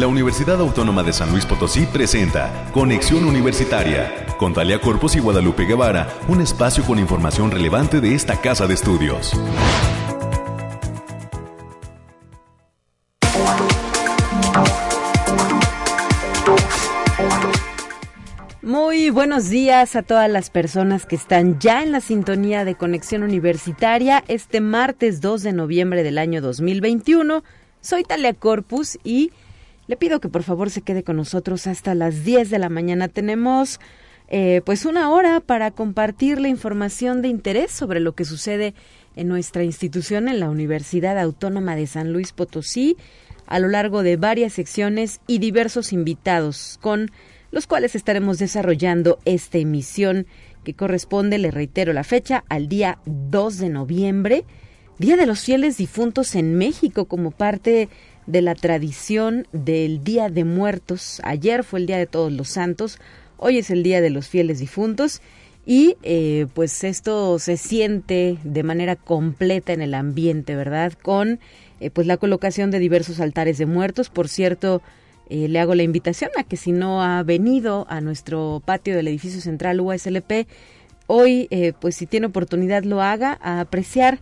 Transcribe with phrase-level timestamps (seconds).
[0.00, 5.66] La Universidad Autónoma de San Luis Potosí presenta Conexión Universitaria con Talia Corpus y Guadalupe
[5.66, 9.34] Guevara, un espacio con información relevante de esta casa de estudios.
[18.62, 23.22] Muy buenos días a todas las personas que están ya en la sintonía de Conexión
[23.22, 27.44] Universitaria este martes 2 de noviembre del año 2021.
[27.82, 29.30] Soy Talia Corpus y
[29.90, 33.08] le pido que por favor se quede con nosotros hasta las 10 de la mañana.
[33.08, 33.80] Tenemos
[34.28, 38.72] eh, pues una hora para compartir la información de interés sobre lo que sucede
[39.16, 42.96] en nuestra institución en la Universidad Autónoma de San Luis Potosí
[43.48, 47.10] a lo largo de varias secciones y diversos invitados con
[47.50, 50.28] los cuales estaremos desarrollando esta emisión
[50.62, 54.44] que corresponde, le reitero la fecha, al día 2 de noviembre,
[55.00, 57.88] Día de los Fieles Difuntos en México como parte
[58.26, 61.20] de la tradición del Día de Muertos.
[61.24, 62.98] Ayer fue el Día de Todos los Santos,
[63.36, 65.20] hoy es el Día de los Fieles Difuntos
[65.66, 70.94] y eh, pues esto se siente de manera completa en el ambiente, ¿verdad?
[70.94, 71.38] Con
[71.80, 74.10] eh, pues la colocación de diversos altares de muertos.
[74.10, 74.82] Por cierto,
[75.28, 79.08] eh, le hago la invitación a que si no ha venido a nuestro patio del
[79.08, 80.46] edificio central USLP,
[81.06, 81.48] hoy
[81.80, 84.20] pues si tiene oportunidad lo haga a apreciar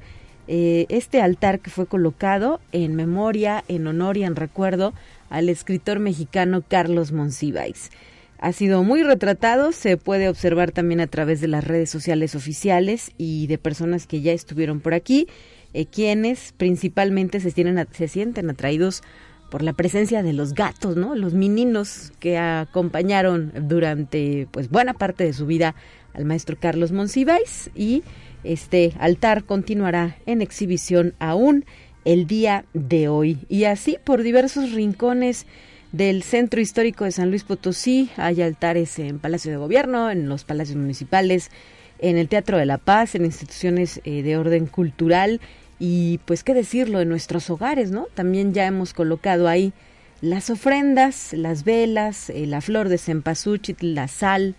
[0.49, 4.95] eh, este altar que fue colocado en memoria, en honor y en recuerdo
[5.29, 7.91] al escritor mexicano Carlos Monsiváis.
[8.39, 13.11] Ha sido muy retratado, se puede observar también a través de las redes sociales oficiales
[13.19, 15.29] y de personas que ya estuvieron por aquí,
[15.75, 19.03] eh, quienes principalmente se, tienen, se sienten atraídos
[19.51, 21.15] por la presencia de los gatos, ¿no?
[21.15, 25.75] Los meninos que acompañaron durante pues buena parte de su vida
[26.15, 28.03] al maestro Carlos Monsiváis y
[28.45, 31.65] este altar continuará en exhibición aún
[32.05, 33.39] el día de hoy.
[33.49, 35.47] Y así por diversos rincones
[35.93, 40.45] del centro histórico de San Luis Potosí hay altares en Palacio de Gobierno, en los
[40.45, 41.51] palacios municipales,
[41.99, 45.41] en el Teatro de la Paz, en instituciones eh, de orden cultural
[45.79, 48.07] y pues qué decirlo en nuestros hogares, ¿no?
[48.15, 49.73] También ya hemos colocado ahí
[50.21, 54.57] las ofrendas, las velas, eh, la flor de cempasúchil, la sal,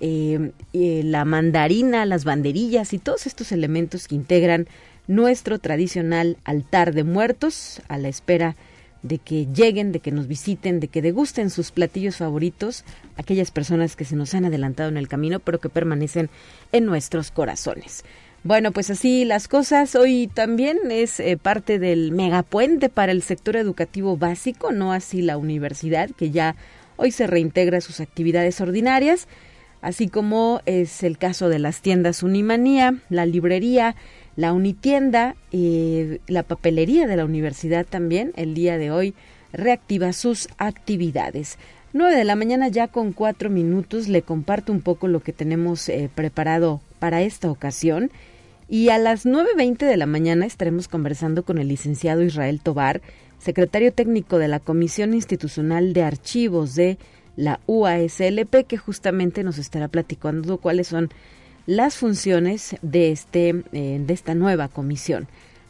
[0.00, 0.52] eh,
[1.04, 4.66] la mandarina, las banderillas y todos estos elementos que integran
[5.06, 8.56] nuestro tradicional altar de muertos a la espera
[9.02, 12.84] de que lleguen, de que nos visiten, de que degusten sus platillos favoritos,
[13.16, 16.30] aquellas personas que se nos han adelantado en el camino, pero que permanecen
[16.72, 18.04] en nuestros corazones.
[18.44, 19.94] Bueno, pues así las cosas.
[19.94, 25.36] Hoy también es eh, parte del megapuente para el sector educativo básico, no así la
[25.36, 26.54] universidad, que ya
[26.96, 29.26] hoy se reintegra a sus actividades ordinarias
[29.80, 33.94] así como es el caso de las tiendas Unimanía, la librería,
[34.36, 39.14] la Unitienda, y la papelería de la universidad también el día de hoy
[39.52, 41.58] reactiva sus actividades.
[41.92, 45.88] 9 de la mañana ya con cuatro minutos le comparto un poco lo que tenemos
[45.88, 48.10] eh, preparado para esta ocasión
[48.68, 53.00] y a las 9.20 de la mañana estaremos conversando con el licenciado Israel Tobar,
[53.38, 56.98] secretario técnico de la Comisión Institucional de Archivos de
[57.38, 61.08] la UASLP, que justamente nos estará platicando cuáles son
[61.66, 65.28] las funciones de, este, eh, de esta nueva comisión.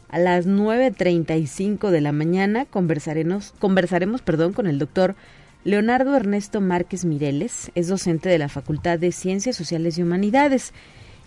[0.09, 5.15] A las 9.35 de la mañana conversaremos, conversaremos perdón, con el doctor
[5.63, 10.73] Leonardo Ernesto Márquez Mireles, es docente de la Facultad de Ciencias Sociales y Humanidades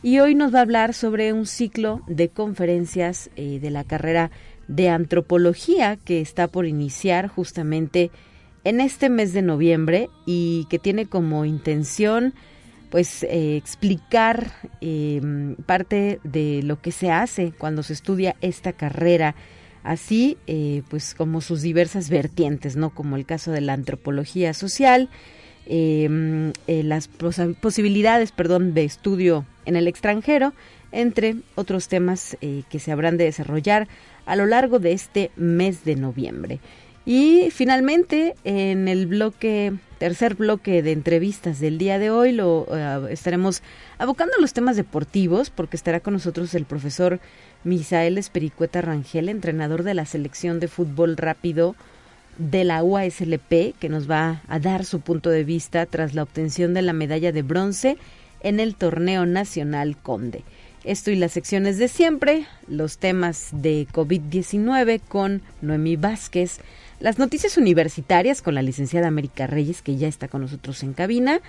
[0.03, 4.33] y hoy nos va a hablar sobre un ciclo de conferencias eh, de la carrera
[4.67, 8.11] de antropología que está por iniciar justamente
[8.65, 12.35] en este mes de noviembre y que tiene como intención
[12.91, 14.53] pues eh, explicar
[14.83, 19.35] em, parte de lo que se hace cuando se estudia esta carrera.
[19.83, 25.09] Así eh, pues como sus diversas vertientes no como el caso de la antropología social
[25.67, 30.53] em, eh, las posibilidades perdón de estudio en el extranjero
[30.93, 33.89] entre otros temas que se habrán de desarrollar
[34.27, 36.61] a lo largo de este mes de noviembre
[37.05, 43.09] y finalmente, en el bloque, tercer bloque de entrevistas del día de hoy, lo eh,
[43.11, 43.63] estaremos
[43.99, 47.21] abocando a los temas deportivos, porque estará con nosotros el profesor
[47.65, 51.75] Misael Espericueta Rangel, entrenador de la selección de fútbol rápido
[52.39, 56.73] de la UASLP, que nos va a dar su punto de vista tras la obtención
[56.73, 57.99] de la medalla de bronce
[58.43, 60.45] en el torneo nacional Conde.
[60.85, 66.59] Esto y las secciones de siempre, los temas de COVID-19 con Noemí Vázquez,
[67.03, 71.41] las noticias universitarias con la licenciada América Reyes, que ya está con nosotros en cabina,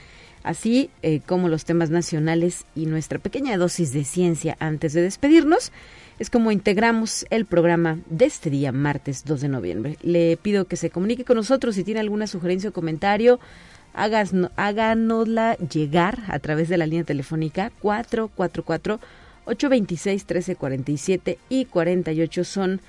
[0.42, 5.72] así eh, como los temas nacionales y nuestra pequeña dosis de ciencia antes de despedirnos.
[6.18, 9.98] es como integramos el programa de este día, martes 2 de noviembre.
[10.02, 13.40] Le pido que se comunique con nosotros si tiene alguna sugerencia o comentario.
[13.94, 19.00] háganosla llegar a través de la línea telefónica 444
[19.46, 22.82] 826 1347 y 48 son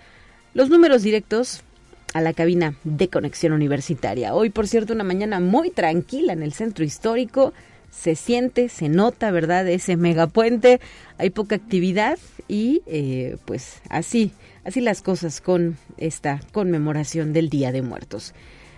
[0.54, 1.62] los números directos
[2.12, 4.34] a la cabina de conexión universitaria.
[4.34, 7.52] Hoy, por cierto, una mañana muy tranquila en el centro histórico.
[7.90, 9.68] Se siente, se nota, ¿verdad?
[9.68, 10.80] Ese megapuente.
[11.18, 12.18] Hay poca actividad
[12.48, 14.32] y eh, pues así,
[14.64, 18.34] así las cosas con esta conmemoración del Día de Muertos.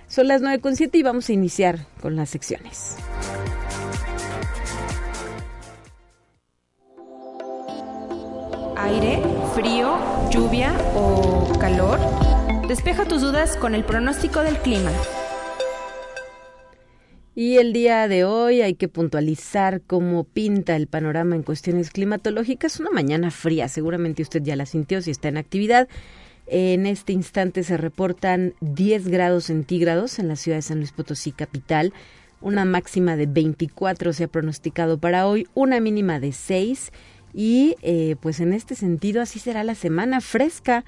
[0.08, 2.96] Son las 9.7 y vamos a iniciar con las secciones.
[8.76, 9.20] Aire,
[9.55, 9.99] frío,
[10.31, 11.99] lluvia o calor.
[12.68, 14.90] Despeja tus dudas con el pronóstico del clima.
[17.36, 22.80] Y el día de hoy hay que puntualizar cómo pinta el panorama en cuestiones climatológicas.
[22.80, 25.86] Una mañana fría, seguramente usted ya la sintió si está en actividad.
[26.48, 31.30] En este instante se reportan 10 grados centígrados en la ciudad de San Luis Potosí
[31.30, 31.92] capital.
[32.40, 36.90] Una máxima de 24 se ha pronosticado para hoy, una mínima de 6
[37.32, 40.84] y eh, pues en este sentido así será la semana fresca.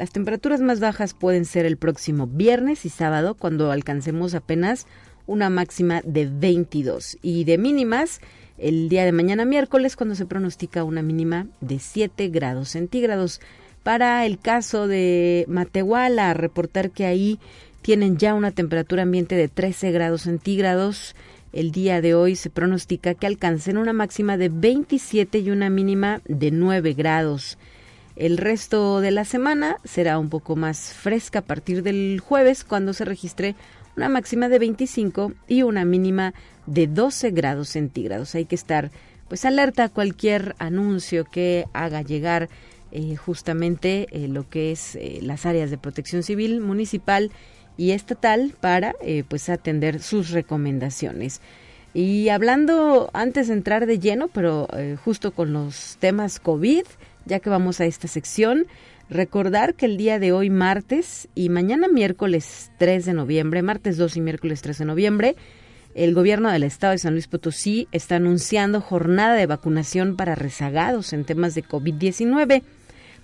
[0.00, 4.86] Las temperaturas más bajas pueden ser el próximo viernes y sábado cuando alcancemos apenas
[5.26, 8.22] una máxima de 22 y de mínimas
[8.56, 13.42] el día de mañana miércoles cuando se pronostica una mínima de 7 grados centígrados.
[13.82, 17.38] Para el caso de Matehuala, reportar que ahí
[17.82, 21.14] tienen ya una temperatura ambiente de 13 grados centígrados.
[21.52, 26.22] El día de hoy se pronostica que alcancen una máxima de 27 y una mínima
[26.24, 27.58] de 9 grados.
[28.16, 32.92] El resto de la semana será un poco más fresca a partir del jueves cuando
[32.92, 33.54] se registre
[33.96, 36.34] una máxima de 25 y una mínima
[36.66, 38.34] de 12 grados centígrados.
[38.34, 38.90] Hay que estar
[39.28, 42.48] pues alerta a cualquier anuncio que haga llegar
[42.92, 47.30] eh, justamente eh, lo que es eh, las áreas de protección civil municipal
[47.76, 48.94] y estatal para
[49.28, 51.40] pues atender sus recomendaciones.
[51.94, 54.68] Y hablando antes de entrar de lleno, pero
[55.02, 56.84] justo con los temas COVID,
[57.26, 58.66] ya que vamos a esta sección,
[59.08, 64.16] recordar que el día de hoy martes y mañana miércoles 3 de noviembre, martes 2
[64.16, 65.36] y miércoles 3 de noviembre,
[65.94, 71.12] el gobierno del estado de San Luis Potosí está anunciando jornada de vacunación para rezagados
[71.12, 72.62] en temas de COVID-19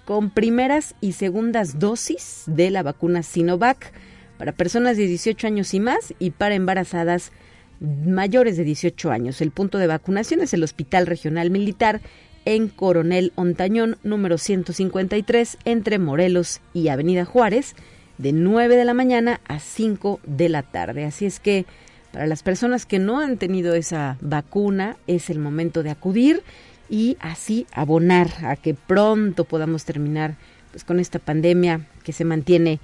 [0.04, 3.92] con primeras y segundas dosis de la vacuna Sinovac
[4.38, 7.32] para personas de 18 años y más y para embarazadas
[7.80, 9.40] mayores de 18 años.
[9.40, 12.00] El punto de vacunación es el Hospital Regional Militar
[12.46, 17.74] en Coronel Ontañón número 153 entre Morelos y Avenida Juárez
[18.16, 21.04] de 9 de la mañana a 5 de la tarde.
[21.04, 21.66] Así es que
[22.12, 26.42] para las personas que no han tenido esa vacuna es el momento de acudir
[26.88, 30.36] y así abonar a que pronto podamos terminar
[30.70, 32.80] pues con esta pandemia que se mantiene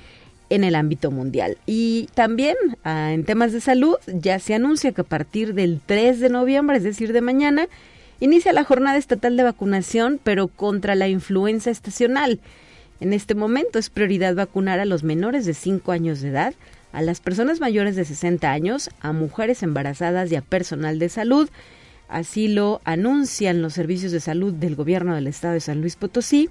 [0.51, 1.57] en el ámbito mundial.
[1.67, 6.21] Y también ah, en temas de salud ya se anuncia que a partir del 3
[6.21, 7.69] de noviembre, es decir, de mañana,
[8.23, 12.39] Inicia la jornada estatal de vacunación, pero contra la influenza estacional.
[13.01, 16.55] En este momento es prioridad vacunar a los menores de 5 años de edad,
[16.93, 21.51] a las personas mayores de 60 años, a mujeres embarazadas y a personal de salud.
[22.09, 26.49] Así lo anuncian los servicios de salud del gobierno del estado de San Luis Potosí,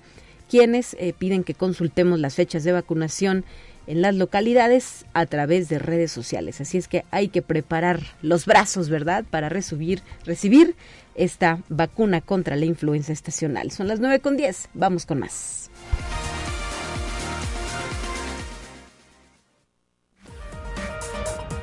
[0.49, 3.45] quienes eh, piden que consultemos las fechas de vacunación
[3.87, 6.59] en las localidades a través de redes sociales.
[6.59, 10.75] Así es que hay que preparar los brazos, ¿verdad?, para recibir, recibir
[11.15, 13.71] esta vacuna contra la influenza estacional.
[13.71, 14.69] Son las 9 con 10.
[14.73, 15.69] Vamos con más.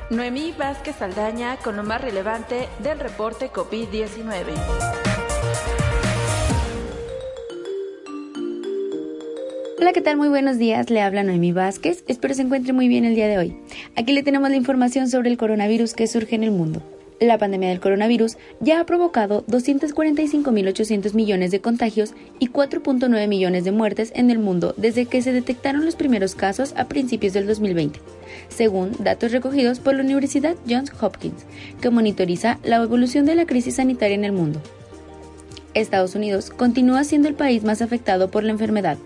[0.09, 4.99] Noemí Vázquez Saldaña con lo más relevante del reporte COVID-19.
[9.79, 10.17] Hola, ¿qué tal?
[10.17, 10.89] Muy buenos días.
[10.89, 12.03] Le habla Noemí Vázquez.
[12.07, 13.57] Espero se encuentre muy bien el día de hoy.
[13.95, 16.81] Aquí le tenemos la información sobre el coronavirus que surge en el mundo.
[17.19, 23.73] La pandemia del coronavirus ya ha provocado 245.800 millones de contagios y 4.9 millones de
[23.73, 27.99] muertes en el mundo desde que se detectaron los primeros casos a principios del 2020,
[28.47, 31.43] según datos recogidos por la Universidad Johns Hopkins,
[31.81, 34.61] que monitoriza la evolución de la crisis sanitaria en el mundo.
[35.73, 38.97] Estados Unidos continúa siendo el país más afectado por la enfermedad,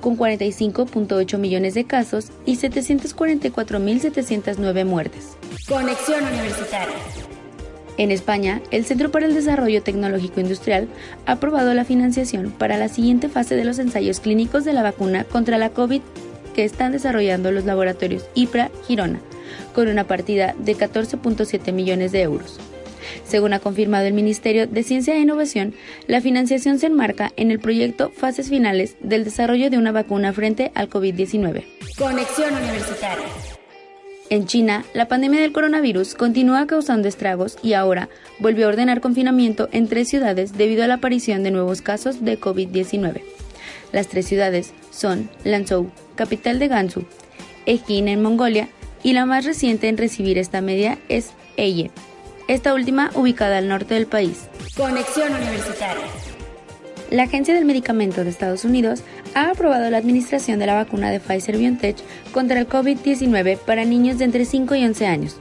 [0.00, 5.36] con 45.8 millones de casos y 744.709 muertes.
[5.68, 6.96] Conexión Universitaria.
[8.00, 10.88] En España, el Centro para el Desarrollo Tecnológico Industrial
[11.26, 15.24] ha aprobado la financiación para la siguiente fase de los ensayos clínicos de la vacuna
[15.24, 16.00] contra la COVID
[16.54, 19.20] que están desarrollando los laboratorios IPRA Girona,
[19.74, 22.58] con una partida de 14.7 millones de euros.
[23.26, 25.74] Según ha confirmado el Ministerio de Ciencia e Innovación,
[26.06, 30.72] la financiación se enmarca en el proyecto Fases Finales del desarrollo de una vacuna frente
[30.74, 31.64] al COVID-19.
[31.98, 33.26] Conexión Universitaria.
[34.30, 38.08] En China, la pandemia del coronavirus continúa causando estragos y ahora
[38.38, 42.38] volvió a ordenar confinamiento en tres ciudades debido a la aparición de nuevos casos de
[42.38, 43.22] COVID-19.
[43.90, 47.04] Las tres ciudades son Lanzhou, capital de Gansu,
[47.66, 48.68] Ejin en Mongolia
[49.02, 51.90] y la más reciente en recibir esta media es Eye,
[52.46, 54.48] esta última ubicada al norte del país.
[54.76, 56.06] Conexión Universitaria.
[57.10, 59.02] La Agencia del Medicamento de Estados Unidos
[59.34, 61.96] ha aprobado la administración de la vacuna de Pfizer BioNTech
[62.30, 65.36] contra el COVID-19 para niños de entre 5 y 11 años.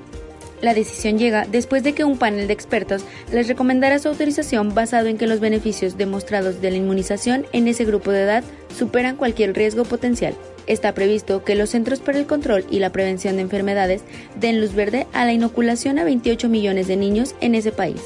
[0.62, 5.10] La decisión llega después de que un panel de expertos les recomendara su autorización basado
[5.10, 8.44] en que los beneficios demostrados de la inmunización en ese grupo de edad
[8.76, 10.34] superan cualquier riesgo potencial.
[10.66, 14.02] Está previsto que los Centros para el Control y la Prevención de Enfermedades
[14.40, 18.02] den luz verde a la inoculación a 28 millones de niños en ese país.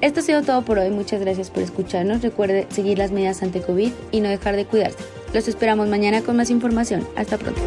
[0.00, 0.90] Esto ha sido todo por hoy.
[0.90, 2.22] Muchas gracias por escucharnos.
[2.22, 4.98] Recuerde seguir las medidas ante COVID y no dejar de cuidarse.
[5.34, 7.06] Los esperamos mañana con más información.
[7.16, 7.60] Hasta pronto.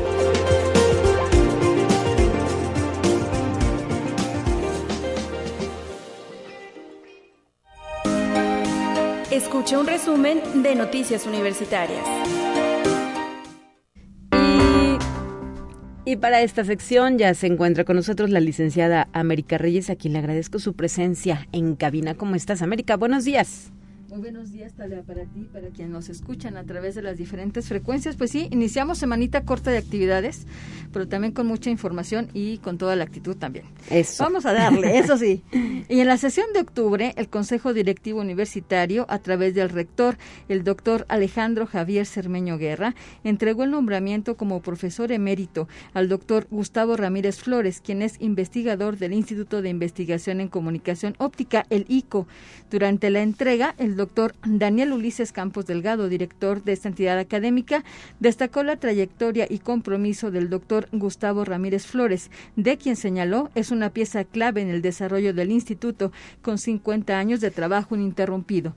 [9.29, 12.03] Escuche un resumen de Noticias Universitarias.
[16.05, 20.13] Y para esta sección ya se encuentra con nosotros la licenciada América Reyes, a quien
[20.13, 22.15] le agradezco su presencia en cabina.
[22.15, 22.97] ¿Cómo estás, América?
[22.97, 23.71] Buenos días.
[24.13, 27.67] Muy buenos días, Talia, para ti, para quienes nos escuchan a través de las diferentes
[27.67, 28.15] frecuencias.
[28.15, 30.45] Pues sí, iniciamos semanita corta de actividades,
[30.91, 33.65] pero también con mucha información y con toda la actitud también.
[33.89, 34.23] Eso.
[34.23, 35.41] Vamos a darle, eso sí.
[35.89, 40.63] Y en la sesión de octubre, el Consejo Directivo Universitario, a través del rector, el
[40.63, 42.93] doctor Alejandro Javier Cermeño Guerra,
[43.23, 49.13] entregó el nombramiento como profesor emérito al doctor Gustavo Ramírez Flores, quien es investigador del
[49.13, 52.27] Instituto de Investigación en Comunicación Óptica, el ICO.
[52.69, 54.02] Durante la entrega, el doctor
[54.45, 57.83] Daniel Ulises Campos Delgado, director de esta entidad académica,
[58.19, 63.89] destacó la trayectoria y compromiso del doctor Gustavo Ramírez Flores, de quien señaló es una
[63.89, 68.75] pieza clave en el desarrollo del instituto, con 50 años de trabajo ininterrumpido.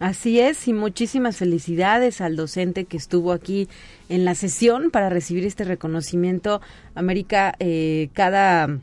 [0.00, 3.68] Así es, y muchísimas felicidades al docente que estuvo aquí
[4.08, 6.60] en la sesión para recibir este reconocimiento.
[6.94, 8.78] América, eh, cada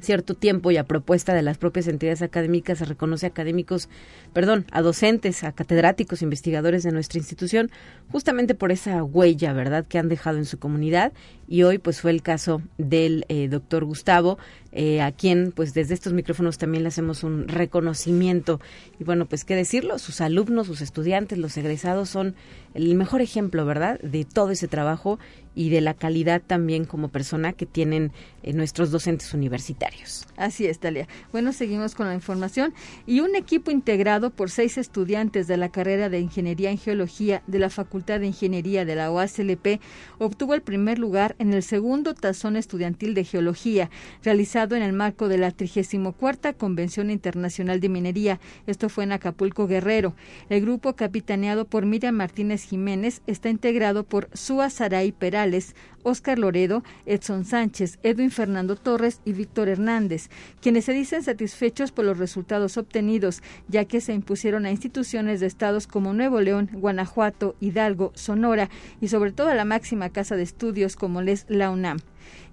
[0.00, 3.88] cierto tiempo y a propuesta de las propias entidades académicas se reconoce académicos,
[4.34, 7.70] perdón, a docentes, a catedráticos, investigadores de nuestra institución,
[8.10, 11.12] justamente por esa huella, ¿verdad?, que han dejado en su comunidad
[11.46, 14.38] y hoy pues fue el caso del eh, doctor Gustavo,
[14.72, 18.60] eh, a quien pues desde estos micrófonos también le hacemos un reconocimiento
[18.98, 22.34] y bueno pues qué decirlo, sus alumnos, sus estudiantes, los egresados son
[22.74, 25.18] el mejor ejemplo, ¿verdad?, de todo ese trabajo
[25.54, 28.12] y de la calidad también como persona que tienen
[28.42, 30.26] eh, nuestros docentes universitarios.
[30.36, 31.06] Así es, Talia.
[31.32, 32.74] Bueno, seguimos con la información.
[33.06, 37.58] Y un equipo integrado por seis estudiantes de la carrera de Ingeniería en Geología de
[37.58, 39.80] la Facultad de Ingeniería de la OASLP
[40.18, 43.90] obtuvo el primer lugar en el segundo tazón estudiantil de Geología,
[44.22, 48.40] realizado en el marco de la 34 Convención Internacional de Minería.
[48.66, 50.14] Esto fue en Acapulco, Guerrero.
[50.48, 56.84] El grupo, capitaneado por Miriam Martínez Jiménez, está integrado por Sua Saray Perales, Óscar Loredo,
[57.06, 60.28] Edson Sánchez, Edwin Fernando Torres y Víctor Hernández,
[60.60, 65.46] quienes se dicen satisfechos por los resultados obtenidos, ya que se impusieron a instituciones de
[65.46, 70.42] estados como Nuevo León, Guanajuato, Hidalgo, Sonora y sobre todo a la máxima casa de
[70.42, 71.98] estudios como les la UNAM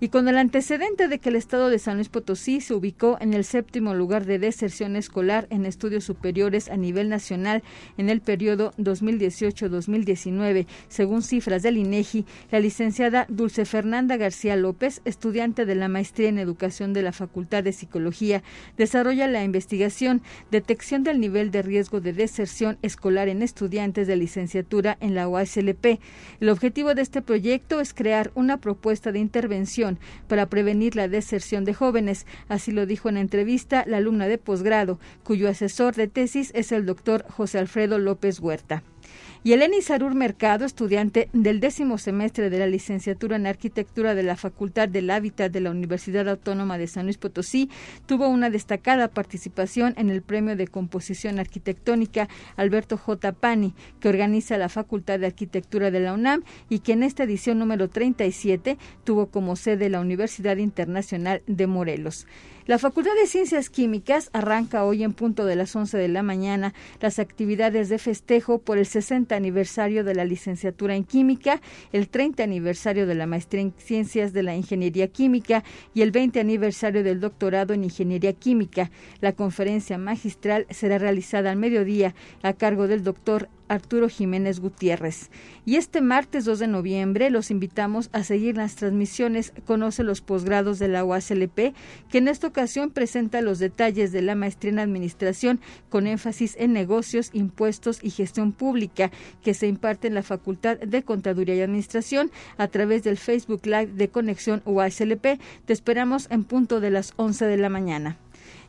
[0.01, 3.36] y con el antecedente de que el estado de San Luis Potosí se ubicó en
[3.36, 7.62] el séptimo lugar de deserción escolar en estudios superiores a nivel nacional
[8.00, 15.67] en el periodo 2018-2019, según cifras del INEGI, la licenciada Dulce Fernanda García López, estudiante
[15.67, 18.41] de la maestría en educación de la Facultad de Psicología,
[18.77, 24.98] desarrolla la investigación detección del nivel de riesgo de deserción escolar en estudiantes de licenciatura
[25.00, 26.00] en la OASLP.
[26.39, 29.90] El objetivo de este proyecto es crear una propuesta de intervención
[30.27, 32.25] para prevenir la deserción de jóvenes.
[32.50, 36.86] Así lo dijo en entrevista la alumna de posgrado, cuyo asesor de tesis es el
[36.86, 38.83] doctor José Alfredo López Huerta.
[39.43, 44.36] Y Eleni Sarur Mercado, estudiante del décimo semestre de la licenciatura en arquitectura de la
[44.36, 47.67] Facultad del Hábitat de la Universidad Autónoma de San Luis Potosí,
[48.05, 53.31] tuvo una destacada participación en el Premio de Composición Arquitectónica Alberto J.
[53.31, 57.57] Pani, que organiza la Facultad de Arquitectura de la UNAM y que en esta edición
[57.57, 62.27] número 37 tuvo como sede la Universidad Internacional de Morelos.
[62.68, 66.74] La Facultad de Ciencias Químicas arranca hoy en punto de las 11 de la mañana
[67.00, 72.10] las actividades de festejo por el 60 50 aniversario de la licenciatura en química, el
[72.10, 75.63] 30 aniversario de la maestría en ciencias de la ingeniería química
[75.94, 78.89] y el 20 aniversario del doctorado en ingeniería química.
[79.22, 85.30] La conferencia magistral será realizada al mediodía a cargo del doctor Arturo Jiménez Gutiérrez.
[85.66, 90.78] Y este martes 2 de noviembre los invitamos a seguir las transmisiones Conoce los posgrados
[90.78, 91.74] de la UASLP,
[92.10, 96.74] que en esta ocasión presenta los detalles de la maestría en administración con énfasis en
[96.74, 99.10] negocios, impuestos y gestión pública,
[99.42, 103.94] que se imparte en la Facultad de Contaduría y Administración a través del Facebook Live
[103.94, 105.40] de Conexión UASLP.
[105.66, 108.18] Te esperamos en punto de las 11 de la mañana.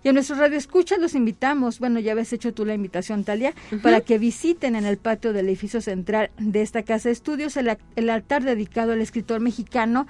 [0.05, 4.01] Y a nuestros radioescuchas los invitamos, bueno, ya habías hecho tú la invitación, Talia, para
[4.01, 8.11] que visiten en el patio del edificio central de esta casa de estudios el, el
[8.11, 10.07] altar dedicado al escritor mexicano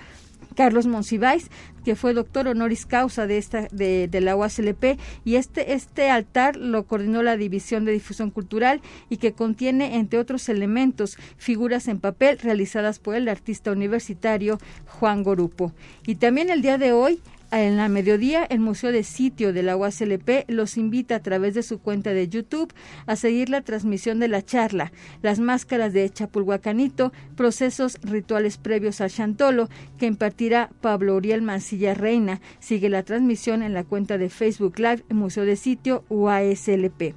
[0.54, 1.50] Carlos Monsiváis,
[1.84, 6.56] que fue doctor honoris causa de esta de, de, la UASLP y este este altar
[6.56, 11.98] lo coordinó la División de Difusión Cultural y que contiene entre otros elementos figuras en
[11.98, 15.72] papel realizadas por el artista universitario Juan Gorupo.
[16.06, 17.20] Y también el día de hoy
[17.60, 21.62] en la mediodía, el Museo de Sitio de la UASLP los invita a través de
[21.62, 22.72] su cuenta de YouTube
[23.06, 24.90] a seguir la transmisión de la charla,
[25.20, 29.68] Las Máscaras de Chapulhuacanito, procesos rituales previos al Chantolo,
[29.98, 32.40] que impartirá Pablo Uriel Mancilla Reina.
[32.58, 37.14] Sigue la transmisión en la cuenta de Facebook Live Museo de Sitio UASLP.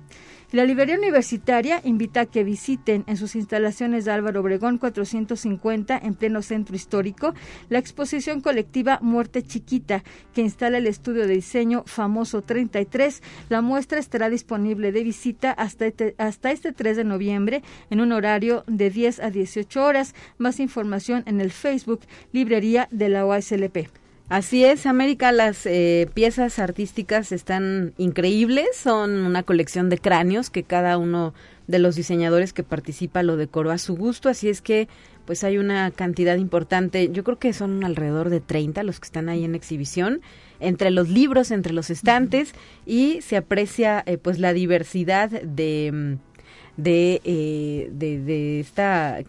[0.51, 6.13] La librería universitaria invita a que visiten en sus instalaciones de Álvaro Obregón 450 en
[6.13, 7.33] pleno centro histórico
[7.69, 13.23] la exposición colectiva Muerte Chiquita que instala el estudio de diseño famoso 33.
[13.49, 18.11] La muestra estará disponible de visita hasta este, hasta este 3 de noviembre en un
[18.11, 20.13] horario de 10 a 18 horas.
[20.37, 24.04] Más información en el Facebook Librería de la OASLP.
[24.27, 30.63] Así es, América, las eh, piezas artísticas están increíbles, son una colección de cráneos que
[30.63, 31.35] cada uno
[31.67, 34.87] de los diseñadores que participa lo decoró a su gusto, así es que
[35.25, 39.29] pues hay una cantidad importante, yo creo que son alrededor de 30 los que están
[39.29, 40.21] ahí en exhibición,
[40.59, 42.53] entre los libros, entre los estantes,
[42.85, 49.19] y se aprecia eh, pues la diversidad de, mm, de, eh, de, de esta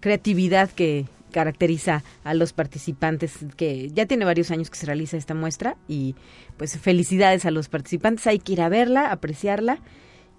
[0.00, 1.04] creatividad que,
[1.36, 6.14] caracteriza a los participantes, que ya tiene varios años que se realiza esta muestra y
[6.56, 9.80] pues felicidades a los participantes, hay que ir a verla, apreciarla,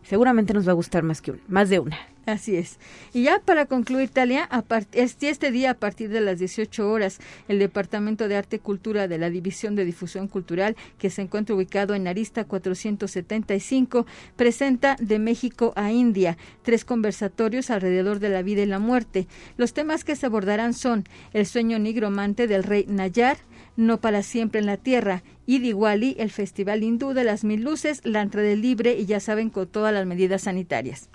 [0.03, 1.97] seguramente nos va a gustar más que una, más de una.
[2.27, 2.77] Así es.
[3.13, 4.49] Y ya para concluir, Talia,
[4.91, 9.07] este, este día a partir de las 18 horas, el Departamento de Arte y Cultura
[9.07, 14.05] de la División de Difusión Cultural, que se encuentra ubicado en Arista 475,
[14.35, 19.25] presenta De México a India, tres conversatorios alrededor de la vida y la muerte.
[19.55, 23.37] Los temas que se abordarán son El sueño nigromante del rey Nayar,
[23.77, 28.01] No para siempre en la tierra, y Diwali, el Festival Hindú de las Mil Luces,
[28.03, 31.09] la entrada libre y ya saben con todas las medidas sanitarias.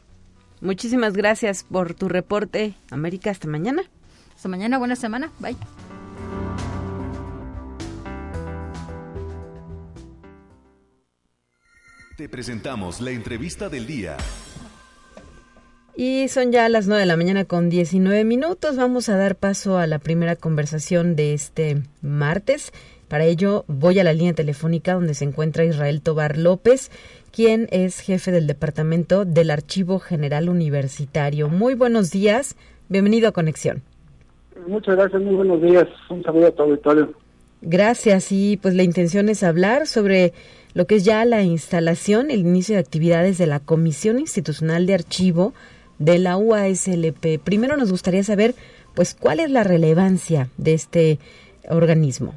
[0.63, 3.31] Muchísimas gracias por tu reporte, América.
[3.31, 3.83] Hasta mañana.
[4.35, 5.31] Hasta mañana, buena semana.
[5.41, 5.57] Bye.
[12.17, 14.17] Te presentamos la entrevista del día.
[16.05, 18.77] Y son ya las 9 de la mañana con 19 minutos.
[18.77, 22.73] Vamos a dar paso a la primera conversación de este martes.
[23.07, 26.91] Para ello voy a la línea telefónica donde se encuentra Israel Tobar López
[27.31, 31.49] quien es jefe del Departamento del Archivo General Universitario.
[31.49, 32.57] Muy buenos días,
[32.89, 33.83] bienvenido a Conexión.
[34.67, 35.87] Muchas gracias, muy buenos días.
[36.11, 37.15] Un saludo a el auditorio.
[37.61, 40.33] Gracias, y pues la intención es hablar sobre
[40.75, 44.95] lo que es ya la instalación, el inicio de actividades de la Comisión Institucional de
[44.95, 45.55] Archivo
[46.05, 47.39] de la UASLP.
[47.43, 48.55] Primero nos gustaría saber,
[48.95, 51.19] pues, cuál es la relevancia de este
[51.69, 52.35] organismo.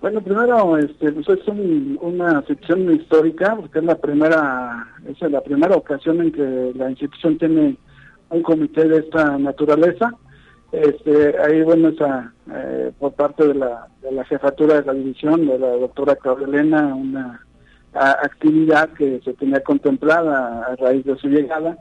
[0.00, 5.76] Bueno, primero, este, pues es una sección histórica, porque es la primera, es la primera
[5.76, 7.78] ocasión en que la institución tiene
[8.28, 10.12] un comité de esta naturaleza.
[10.72, 15.46] Este, ahí, bueno, esa, eh, por parte de la, de la jefatura de la división,
[15.46, 17.40] de la doctora Elena, una
[17.94, 21.78] actividad que se tenía contemplada a raíz de su llegada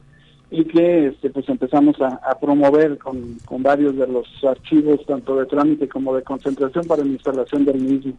[0.53, 5.47] y que este, pues empezamos a, promover con, con, varios de los archivos, tanto de
[5.47, 8.13] trámite como de concentración, para la instalación del mismo.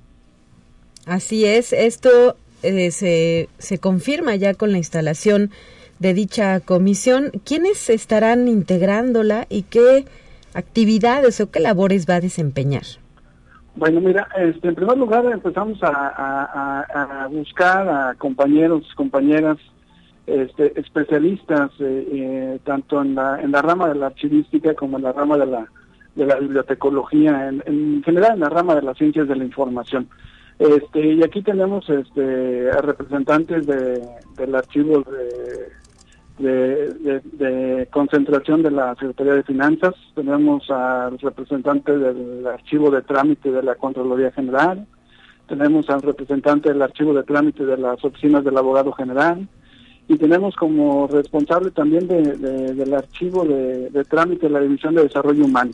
[1.07, 5.53] Así es, esto eh, se, se confirma ya con la instalación
[6.01, 7.31] de dicha comisión.
[7.45, 10.05] ¿Quiénes estarán integrándola y qué
[10.55, 12.83] actividades o qué labores va a desempeñar?
[13.77, 19.59] Bueno, mira, este, en primer lugar empezamos a, a, a buscar a compañeros, compañeras
[20.27, 25.03] este, especialistas eh, eh, tanto en la, en la rama de la archivística como en
[25.03, 25.69] la rama de la,
[26.15, 30.09] de la bibliotecología, en, general en la rama de las ciencias de la información.
[30.59, 34.01] Este, y aquí tenemos este, representantes de,
[34.37, 35.05] del archivo
[36.39, 36.93] de,
[37.33, 43.63] de, concentración de la Secretaría de Finanzas, tenemos al representante del archivo de trámite de
[43.63, 44.87] la Contraloría General,
[45.49, 49.49] tenemos al representante del archivo de trámite de las oficinas del abogado general
[50.07, 55.73] y tenemos como responsable también del archivo de, trámite de la División de Desarrollo Humano.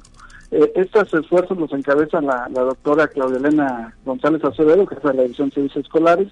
[0.53, 5.23] Eh, estos esfuerzos los encabeza la, doctora Claudia Elena González Acevedo, que es de la
[5.23, 6.29] División de Servicios Escolares,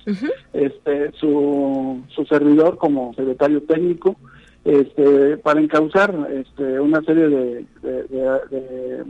[0.53, 4.17] este, su, su servidor como secretario técnico,
[4.65, 9.05] este, para encauzar este, una serie de, de,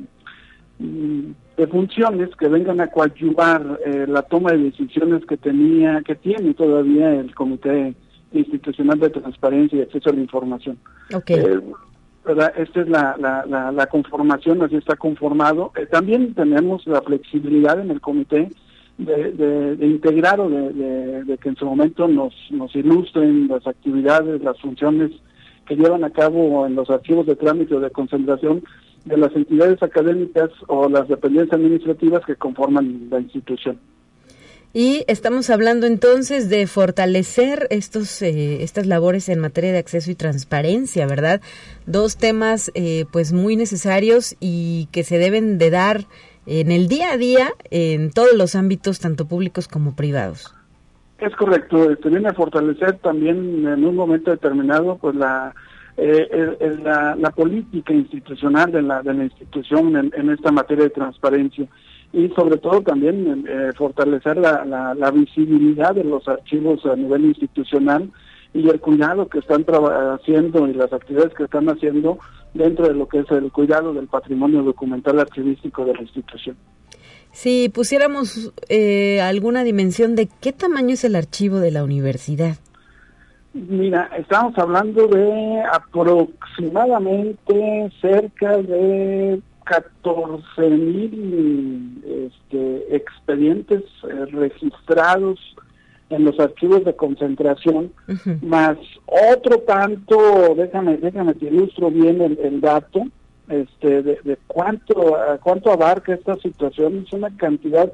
[1.56, 6.54] de, funciones que vengan a coadyuvar eh, la toma de decisiones que tenía, que tiene
[6.54, 7.94] todavía el Comité
[8.32, 10.78] Institucional de Transparencia y Acceso a la Información.
[11.14, 11.36] Okay.
[11.36, 11.60] Eh,
[12.56, 15.72] esta es la, la, la, conformación, así está conformado.
[15.76, 18.50] Eh, también tenemos la flexibilidad en el comité
[18.98, 19.32] de,
[19.76, 24.60] de, integrar o de, de, que en su momento nos, nos ilustren las actividades, las
[24.60, 25.12] funciones
[25.66, 28.62] que llevan a cabo en los archivos de trámite o de concentración
[29.04, 33.78] de las entidades académicas o las dependencias administrativas que conforman la institución.
[34.74, 40.14] Y estamos hablando entonces de fortalecer estos, eh, estas labores en materia de acceso y
[40.14, 41.40] transparencia, ¿verdad?
[41.86, 46.04] Dos temas eh, pues muy necesarios y que se deben de dar
[46.46, 50.54] en el día a día en todos los ámbitos, tanto públicos como privados.
[51.18, 55.54] Es correcto, este viene a fortalecer también en un momento determinado pues la
[55.96, 61.66] eh, la, política institucional de la, de la institución en esta materia de transparencia
[62.12, 68.10] y sobre todo también eh, fortalecer la, la, visibilidad de los archivos a nivel institucional
[68.54, 72.18] y el cuidado que están haciendo y las actividades que están haciendo
[72.54, 76.56] dentro de lo que es el cuidado del patrimonio documental archivístico de la institución.
[77.30, 82.56] Si pusiéramos eh, alguna dimensión de qué tamaño es el archivo de la universidad.
[83.52, 95.38] Mira, estamos hablando de aproximadamente cerca de 14 mil este, expedientes eh, registrados
[96.10, 97.92] en los archivos de concentración,
[98.40, 103.02] más otro tanto, déjame, déjame te ilustro bien el, dato,
[103.50, 107.92] este, de, cuánto, cuánto abarca esta situación, es una cantidad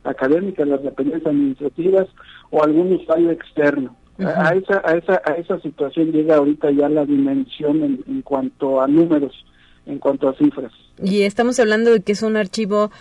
[0.05, 2.07] académicas, las dependencias administrativas
[2.51, 3.97] o algún usuario externo.
[4.21, 8.81] a, esa, a, esa, a esa situación llega ahorita ya la dimensión en, en cuanto
[8.81, 9.45] a números,
[9.87, 10.71] en cuanto a cifras.
[11.03, 12.93] Y estamos hablando de que es un archivo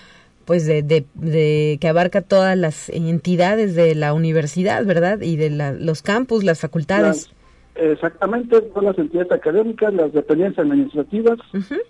[0.46, 5.22] pues de, de, que abarca todas las entidades de la universidad, ¿verdad?
[5.22, 7.30] Y de la, los campus, las facultades.
[7.80, 11.38] Exactamente, todas las entidades académicas, las dependencias administrativas,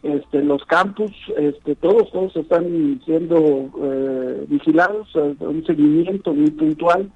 [0.04, 7.10] este, los campus, este, todos, todos están siendo eh, vigilados, eh, un seguimiento muy puntual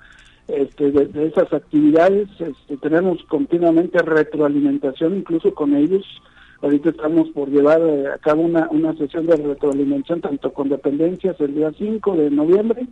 [0.48, 2.30] este, de, esas actividades.
[2.40, 6.06] Este, tenemos continuamente retroalimentación incluso con ellos
[6.62, 11.40] Ahorita estamos por llevar eh, a cabo una, una sesión de retroalimentación tanto con dependencias
[11.40, 12.88] el día 5 de noviembre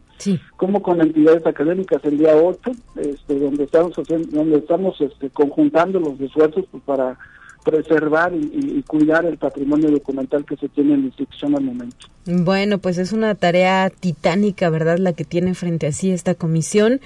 [0.55, 5.99] como con entidades académicas el día 8, este, donde estamos haciendo, donde estamos este, conjuntando
[5.99, 7.17] los esfuerzos pues, para
[7.63, 12.07] preservar y, cuidar el patrimonio documental que se tiene en la institución al momento.
[12.25, 17.01] Bueno, pues es una tarea titánica, ¿verdad?, la que tiene frente a sí esta comisión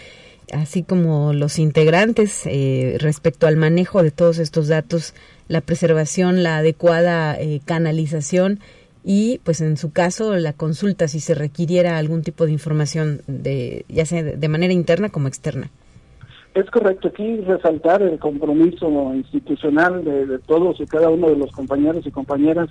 [0.52, 5.14] así como los integrantes eh, respecto al manejo de todos estos datos,
[5.48, 8.60] la preservación, la adecuada eh, canalización
[9.04, 13.86] y, pues en su caso, la consulta si se requiriera algún tipo de información, de,
[13.90, 15.70] ya sea de manera interna como externa.
[16.54, 21.52] Es correcto, aquí resaltar el compromiso institucional de, de todos y cada uno de los
[21.52, 22.70] compañeros y compañeras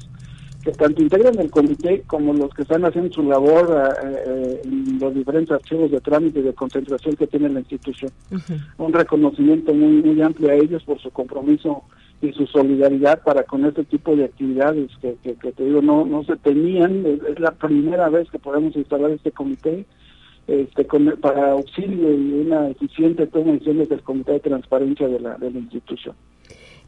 [0.63, 4.99] que tanto integran el comité como los que están haciendo su labor eh, eh, en
[5.01, 8.13] los diferentes archivos de trámite y de concentración que tiene la institución.
[8.79, 11.83] Un reconocimiento muy, muy amplio a ellos por su compromiso
[12.23, 16.37] y su solidaridad para con este tipo de actividades que, te digo no no se
[16.37, 19.85] tenían es, la primera vez que podemos instalar este comité
[20.47, 20.87] este
[21.21, 25.51] para auxilio y una eficiente toma de decisiones del comité de transparencia de la de
[25.51, 26.15] la institución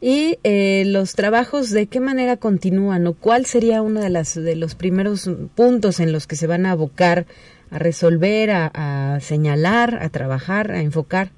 [0.01, 4.55] y eh, los trabajos, ¿de qué manera continúan o cuál sería uno de, las, de
[4.55, 7.25] los primeros puntos en los que se van a abocar
[7.71, 11.31] a resolver, a, señalar, a trabajar, a enfocar?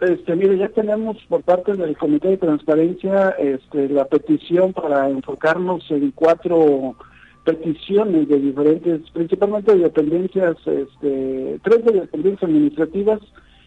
[0.00, 5.90] Este, mire, ya tenemos por parte del Comité de Transparencia este, la petición para enfocarnos
[5.90, 6.94] en cuatro
[7.44, 13.20] peticiones de diferentes, principalmente de dependencias, este, tres de dependencias administrativas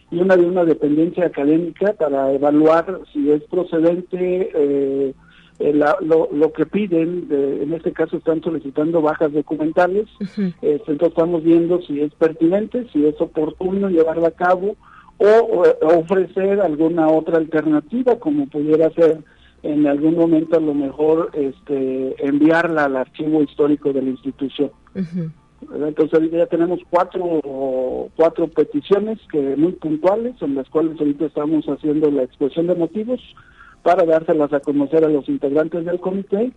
[0.09, 5.13] y una de una dependencia académica para evaluar si es procedente eh,
[5.59, 10.07] eh, lo, que piden, en este caso están solicitando bajas documentales,
[10.61, 14.77] este, entonces estamos viendo si es pertinente, si es oportuno llevarla a cabo
[15.21, 19.19] o, ofrecer alguna otra alternativa como pudiera ser
[19.63, 24.71] en algún momento a lo mejor este enviarla al archivo histórico de la institución.
[24.95, 31.65] Entonces ahorita ya tenemos cuatro, cuatro peticiones que muy puntuales, en las cuales ahorita estamos
[31.65, 33.19] haciendo la exposición de motivos
[33.83, 36.51] para dárselas a conocer a los integrantes del comité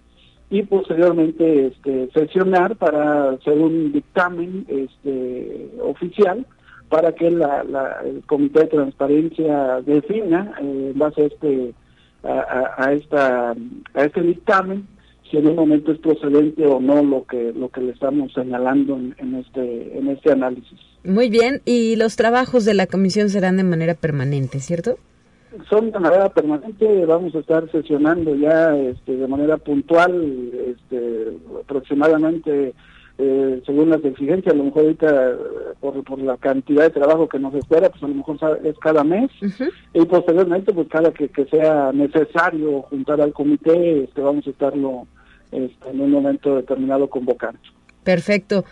[0.48, 6.46] y posteriormente este, sesionar para hacer un dictamen este, oficial
[6.88, 7.64] para que la,
[8.05, 11.75] el comité de transparencia defina eh, en base a este
[12.23, 14.87] a, esta a este dictamen
[15.31, 18.97] si en un momento es procedente o no lo que lo que le estamos señalando
[18.97, 20.79] en, este en este análisis.
[21.05, 24.97] Muy bien, y los trabajos de la comisión serán de manera permanente, ¿cierto?
[25.68, 31.29] Son de manera permanente, vamos a estar sesionando ya este, de manera puntual, este,
[31.61, 32.75] aproximadamente
[33.16, 35.37] eh, según las exigencias, a lo mejor ahorita
[35.81, 39.05] por, por la cantidad de trabajo que nos espera, pues a lo mejor es cada
[39.05, 39.31] mes
[39.92, 45.07] y posteriormente pues cada que, que sea necesario juntar al comité, este, vamos a estarlo
[45.53, 47.61] este, en un momento determinado convocando.
[48.03, 48.64] Perfecto.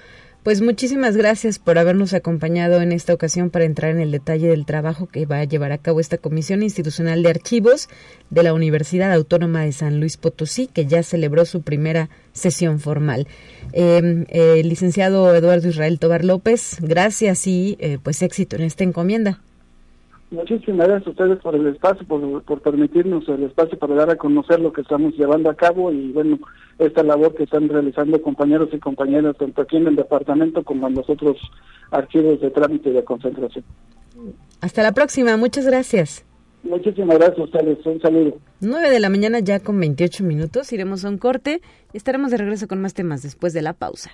[0.43, 4.67] Pues muchísimas gracias por habernos acompañado en esta ocasión para entrar en el detalle del
[4.67, 7.89] trabajo que va a llevar a cabo esta Comisión Institucional de Archivos
[8.31, 13.29] de la Universidad Autónoma de San Luis Potosí, que ya celebró su primera sesión formal.
[13.73, 19.41] Eh, licenciado Eduardo Israel Tobar López, gracias y eh, pues éxito en esta encomienda.
[20.33, 24.17] Muchísimas gracias a ustedes por el espacio, por, por permitirnos el espacio para dar a
[24.17, 26.39] conocer lo que estamos llevando a cabo y bueno,
[26.79, 30.95] esta labor que están realizando compañeros y compañeras tanto aquí en el departamento como en
[30.95, 31.37] los otros
[31.91, 33.63] archivos de trámite y de concentración.
[34.63, 36.25] Hasta la próxima, muchas gracias.
[36.63, 38.39] Muchísimas gracias a ustedes, un saludo.
[38.61, 41.61] 9 de la mañana ya con 28 minutos, iremos a un corte
[41.93, 44.13] y estaremos de regreso con más temas después de la pausa.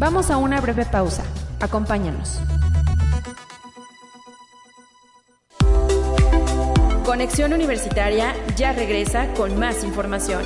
[0.00, 1.22] Vamos a una breve pausa.
[1.60, 2.40] Acompáñanos.
[7.04, 10.42] Conexión Universitaria ya regresa con más información.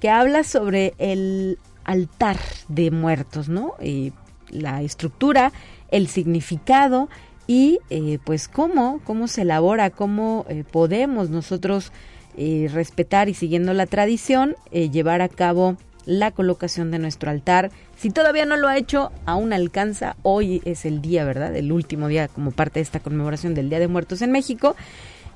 [0.00, 2.36] que habla sobre el altar
[2.68, 3.74] de muertos, ¿no?
[3.82, 4.12] Y
[4.50, 5.52] la estructura,
[5.90, 7.08] el significado
[7.46, 11.92] y eh, pues cómo, cómo se elabora, cómo eh, podemos nosotros
[12.36, 15.76] eh, respetar y siguiendo la tradición llevar a cabo
[16.08, 17.70] la colocación de nuestro altar.
[17.98, 20.16] Si todavía no lo ha hecho, aún alcanza.
[20.22, 21.54] Hoy es el día, ¿verdad?
[21.54, 24.74] El último día como parte de esta conmemoración del Día de Muertos en México.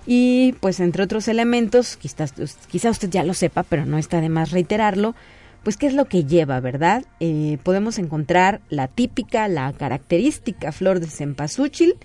[0.06, 2.32] Y pues entre otros elementos, quizás,
[2.68, 5.14] quizá usted ya lo sepa, pero no está de más reiterarlo,
[5.62, 7.04] pues qué es lo que lleva, ¿verdad?
[7.20, 11.96] Eh, podemos encontrar la típica, la característica flor de cempasúchil,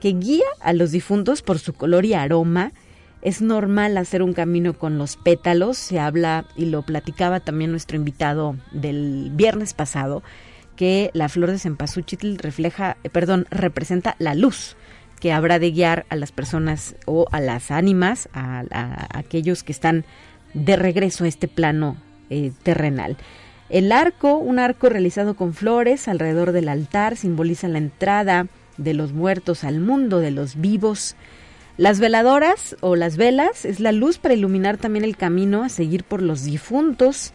[0.00, 2.72] que guía a los difuntos por su color y aroma,
[3.24, 7.96] es normal hacer un camino con los pétalos, se habla y lo platicaba también nuestro
[7.96, 10.22] invitado del viernes pasado,
[10.76, 14.76] que la flor de cempasúchil refleja, eh, perdón, representa la luz
[15.20, 18.62] que habrá de guiar a las personas o a las ánimas, a,
[19.16, 20.04] aquellos que están
[20.52, 21.96] de regreso a este plano
[22.28, 23.16] eh, terrenal.
[23.70, 29.14] El arco, un arco realizado con flores alrededor del altar, simboliza la entrada de los
[29.14, 31.16] muertos al mundo de los vivos.
[31.76, 36.04] Las veladoras o las velas es la luz para iluminar también el camino a seguir
[36.04, 37.32] por los difuntos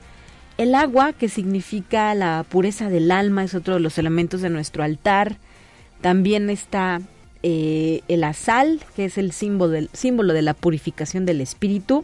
[0.59, 4.83] el agua, que significa la pureza del alma, es otro de los elementos de nuestro
[4.83, 5.37] altar.
[6.01, 6.99] También está
[7.43, 12.03] eh, el azal, que es el símbolo, del, símbolo de la purificación del espíritu.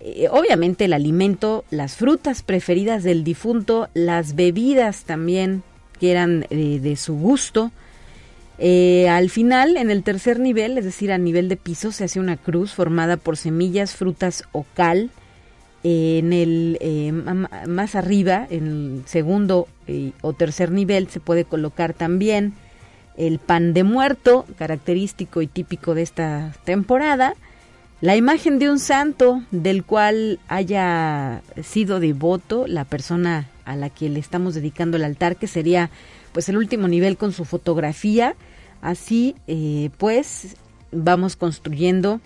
[0.00, 5.62] Eh, obviamente el alimento, las frutas preferidas del difunto, las bebidas también
[6.00, 7.72] que eran eh, de su gusto.
[9.08, 12.36] Al final, en el tercer nivel, es decir, a nivel de piso, se hace una
[12.36, 15.10] cruz formada por semillas, frutas o cal.
[15.82, 16.78] en el
[17.66, 19.66] más arriba, en el segundo
[20.20, 22.52] o tercer nivel, se puede colocar también
[23.16, 27.34] el pan de muerto, característico y típico de esta temporada,
[28.00, 34.08] la imagen de un santo del cual haya sido devoto la persona a la que
[34.08, 35.90] le estamos dedicando el altar, que sería
[36.32, 38.36] pues el último nivel con su fotografía.
[38.80, 40.56] Así eh, pues
[40.92, 42.20] vamos construyendo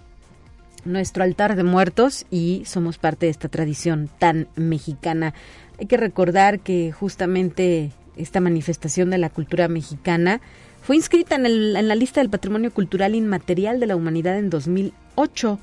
[0.84, 5.34] nuestro altar de muertos y somos parte de esta tradición tan mexicana.
[5.78, 10.40] Hay que recordar que justamente esta manifestación de la cultura mexicana
[10.82, 15.58] fue inscrita en, la lista del Patrimonio Cultural Inmaterial de la Humanidad en 2008.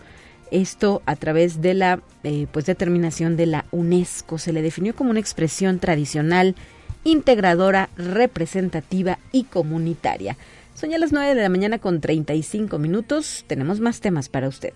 [0.50, 4.38] Esto a través de la eh, pues determinación de la UNESCO.
[4.38, 6.56] Se le definió como una expresión tradicional,
[7.04, 10.38] integradora, representativa y comunitaria.
[10.82, 13.46] Son ya las 9 de la mañana con 35 minutos.
[13.46, 14.74] Tenemos más temas para usted.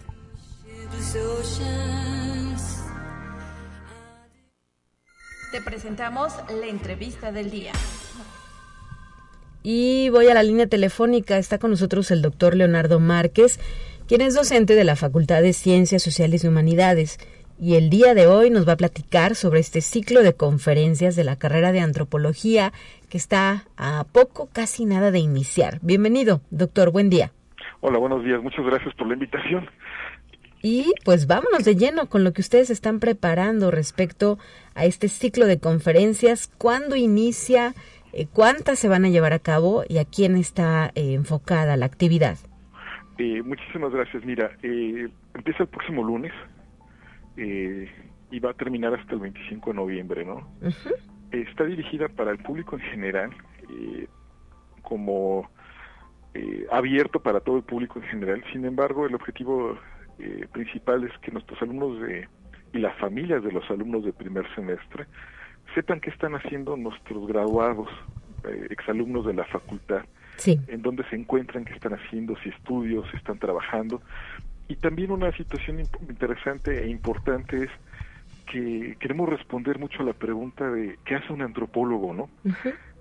[5.51, 7.71] Te presentamos la entrevista del día.
[9.63, 11.39] Y voy a la línea telefónica.
[11.39, 13.59] Está con nosotros el doctor Leonardo Márquez,
[14.07, 17.17] quien es docente de la Facultad de Ciencias Sociales y Humanidades.
[17.57, 21.23] Y el día de hoy nos va a platicar sobre este ciclo de conferencias de
[21.23, 22.73] la carrera de antropología
[23.09, 25.79] que está a poco, casi nada de iniciar.
[25.81, 26.91] Bienvenido, doctor.
[26.91, 27.31] Buen día.
[27.79, 28.43] Hola, buenos días.
[28.43, 29.69] Muchas gracias por la invitación.
[30.61, 34.37] Y pues vámonos de lleno con lo que ustedes están preparando respecto
[34.73, 36.51] a este ciclo de conferencias.
[36.57, 37.73] ¿Cuándo inicia?
[38.11, 41.85] Eh, ¿Cuántas se van a llevar a cabo y a quién está eh, enfocada la
[41.85, 42.37] actividad?
[43.17, 44.25] Eh, muchísimas gracias.
[44.25, 46.33] Mira, empieza el próximo lunes
[47.37, 50.47] y va a terminar hasta el 25 de noviembre, ¿no?
[51.31, 53.31] está dirigida para el público en general,
[54.81, 55.49] como
[56.71, 58.43] abierto para todo el público en general.
[58.51, 59.77] Sin embargo, el objetivo
[60.51, 62.27] principal es que nuestros alumnos de,
[62.75, 65.05] y las familias de los alumnos de primer semestre
[65.73, 67.87] sepan qué están haciendo nuestros graduados,
[68.43, 70.03] eh, exalumnos de la facultad,
[70.45, 74.01] en dónde se encuentran, qué están haciendo, si estudios, si están trabajando.
[74.67, 77.69] Y también una situación interesante e importante es
[78.51, 82.29] que queremos responder mucho a la pregunta de qué hace un antropólogo, ¿no?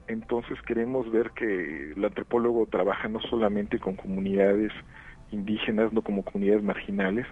[0.06, 4.72] Entonces queremos ver que el antropólogo trabaja no solamente con comunidades
[5.30, 7.26] indígenas, no como comunidades marginales,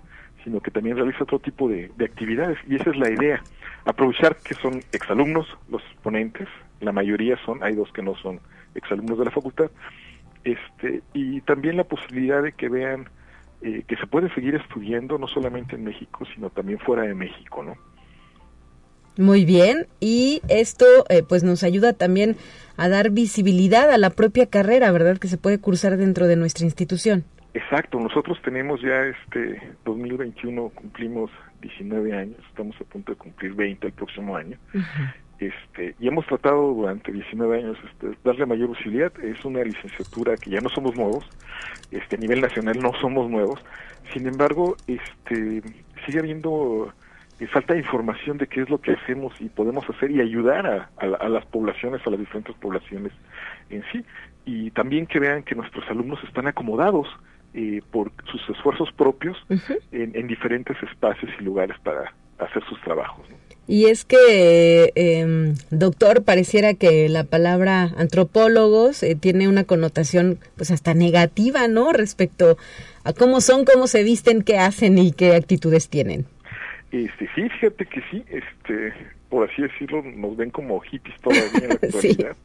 [0.45, 3.43] sino que también realiza otro tipo de, actividades y esa es la idea,
[3.85, 6.49] aprovechar que son exalumnos los ponentes,
[6.81, 8.41] la mayoría son, hay dos que no son
[8.75, 9.71] exalumnos de la facultad,
[10.45, 13.09] este y también la posibilidad de que vean
[13.63, 17.63] eh, que se puede seguir estudiando no solamente en México, sino también fuera de México,
[17.63, 17.77] ¿no?
[19.19, 22.37] Muy bien, y esto eh, pues nos ayuda también
[22.79, 25.19] a dar visibilidad a la propia carrera, ¿verdad?
[25.19, 27.25] Que se puede cursar dentro de nuestra institución.
[27.55, 33.87] Exacto, nosotros tenemos ya este 2021 cumplimos 19 años, estamos a punto de cumplir 20
[33.87, 34.57] el próximo año.
[35.43, 39.13] Este, y hemos tratado durante 19 años este, darle mayor utilidad.
[39.25, 41.29] Es una licenciatura que ya no somos nuevos,
[41.91, 43.61] este, a nivel nacional no somos nuevos.
[44.13, 45.63] Sin embargo, este,
[46.07, 46.93] sigue habiendo
[47.41, 50.65] eh, falta de información de qué es lo que hacemos y podemos hacer y ayudar
[50.65, 53.13] a, a, las poblaciones, a las diferentes poblaciones
[53.71, 54.05] en sí.
[54.45, 57.09] Y también que vean que nuestros alumnos están acomodados
[57.55, 59.37] eh, por sus esfuerzos propios
[59.91, 63.27] en, diferentes espacios y lugares para hacer sus trabajos.
[63.69, 70.71] Y es que, em, doctor, pareciera que la palabra antropólogos eh, tiene una connotación pues
[70.71, 71.93] hasta negativa, ¿no?
[71.93, 72.57] Respecto
[73.05, 76.27] a cómo son, cómo se visten, qué hacen y qué actitudes tienen.
[76.91, 78.93] Este, sí, fíjate que sí, este,
[79.31, 82.37] por así decirlo, nos ven como hippies todavía en la actualidad.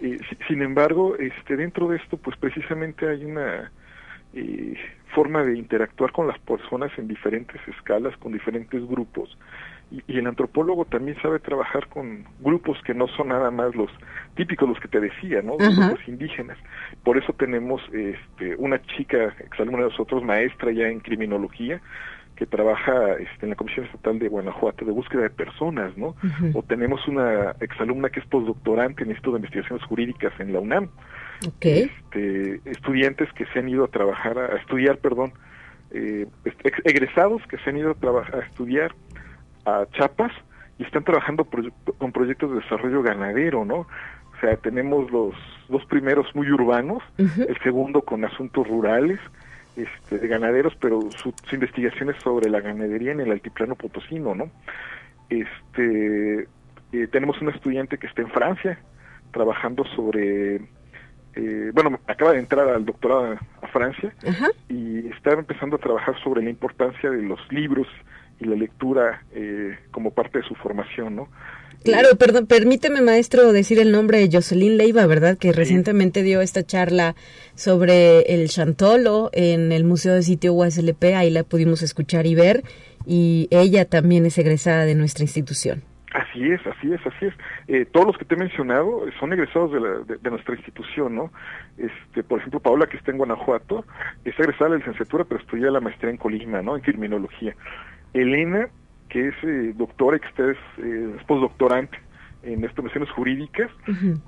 [0.00, 3.70] Eh, sin embargo, este, dentro de esto, pues precisamente hay una
[4.34, 4.74] eh,
[5.14, 9.36] forma de interactuar con las personas en diferentes escalas, con diferentes grupos.
[10.08, 13.90] Y, el antropólogo también sabe trabajar con grupos que no son nada más los
[14.36, 15.56] típicos, los que te decía, ¿no?
[15.58, 16.56] Los indígenas.
[17.04, 21.80] Por eso tenemos este, una chica, exalumna de nosotros, maestra ya en criminología,
[22.36, 26.16] que trabaja este, en la Comisión Estatal de Guanajuato de búsqueda de personas, ¿no?
[26.54, 30.88] O tenemos una exalumna que es postdoctorante en esto de investigaciones jurídicas en la UNAM.
[31.60, 35.32] Este, estudiantes que se han ido a trabajar, a, estudiar, perdón,
[35.90, 36.26] eh,
[36.84, 38.94] egresados que se han ido a trabajar, a estudiar
[39.64, 40.32] a Chiapas
[40.78, 41.46] y están trabajando
[41.98, 43.76] con proyectos de desarrollo ganadero, ¿no?
[43.76, 45.34] O sea, tenemos los
[45.68, 49.20] dos primeros muy urbanos, el segundo con asuntos rurales,
[49.76, 54.50] este, de ganaderos, pero sus investigaciones sobre la ganadería en el altiplano potosino, ¿no?
[55.30, 56.48] Este,
[56.92, 58.78] eh, tenemos un estudiante que está en Francia
[59.32, 60.56] trabajando sobre,
[61.34, 64.12] eh, bueno, acaba de entrar al doctorado a Francia
[64.68, 67.88] y está empezando a trabajar sobre la importancia de los libros
[68.42, 71.28] y la lectura eh, como parte de su formación, ¿no?
[71.84, 75.36] Claro, perdón, permíteme, maestro, decir el nombre de Jocelyn Leiva, ¿verdad?
[75.36, 77.16] Que recientemente dio esta charla
[77.54, 82.62] sobre el Chantolo en el Museo de Sitio USLP, ahí la pudimos escuchar y ver,
[83.04, 85.82] y ella también es egresada de nuestra institución.
[86.14, 87.34] Así es, así es, así es.
[87.68, 91.32] Eh, todos los que te he mencionado son egresados de, de, nuestra institución, ¿no?
[91.78, 93.86] Este, por ejemplo, Paola, que está en Guanajuato,
[94.24, 96.76] es egresada de la licenciatura, pero estudia la maestría en Colima, ¿no?
[96.76, 97.56] En criminología.
[98.14, 98.68] Elena
[99.12, 101.98] que es eh, doctora, que usted es, eh, postdoctorante
[102.44, 103.70] en estimaciones jurídicas.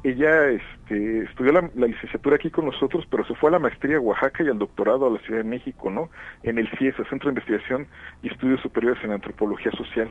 [0.05, 4.01] Ella este, estudió la, licenciatura aquí con nosotros, pero se fue a la maestría a
[4.01, 6.11] Oaxaca y al doctorado a la Ciudad de México, ¿no?
[6.43, 7.89] En el CIESA, Centro de Investigación
[8.22, 10.11] y Estudios Superiores en Antropología Social.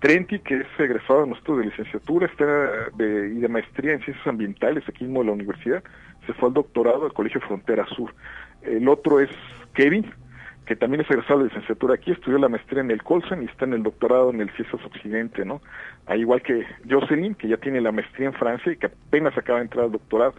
[0.00, 2.46] Trenti, que es egresado nuestro de licenciatura está
[2.96, 5.84] de, y de maestría en ciencias ambientales aquí mismo en la universidad,
[6.26, 8.12] se fue al doctorado al Colegio Frontera Sur.
[8.62, 9.30] El otro es
[9.74, 10.06] Kevin,
[10.68, 13.64] que también es egresado de licenciatura aquí, estudió la maestría en el Colson y está
[13.64, 15.62] en el doctorado en el CIESAS Occidente, ¿no?
[16.04, 19.60] Al igual que Jocelyn, que ya tiene la maestría en Francia y que apenas acaba
[19.60, 20.34] de entrar al doctorado.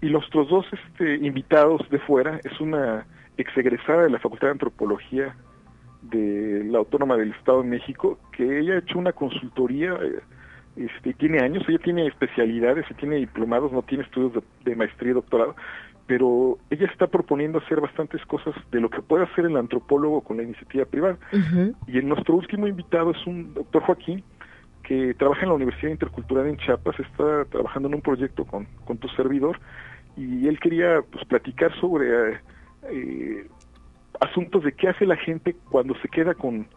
[0.00, 3.04] Y los otros dos este, invitados de fuera es una
[3.36, 5.34] exegresada de la Facultad de Antropología
[6.00, 10.20] de la Autónoma del Estado de México, que ella ha hecho una consultoría, eh,
[10.76, 15.10] este, tiene años, ella tiene especialidades y tiene diplomados, no tiene estudios de, de maestría
[15.10, 15.54] y doctorado,
[16.06, 20.36] pero ella está proponiendo hacer bastantes cosas de lo que puede hacer el antropólogo con
[20.36, 21.18] la iniciativa privada.
[21.86, 24.22] Y nuestro último invitado es un doctor Joaquín,
[24.82, 28.98] que trabaja en la Universidad Intercultural en Chiapas, está trabajando en un proyecto con, con
[28.98, 29.58] tu servidor,
[30.16, 32.40] y él quería pues, platicar sobre
[32.90, 33.46] eh,
[34.20, 36.68] asuntos de qué hace la gente cuando se queda con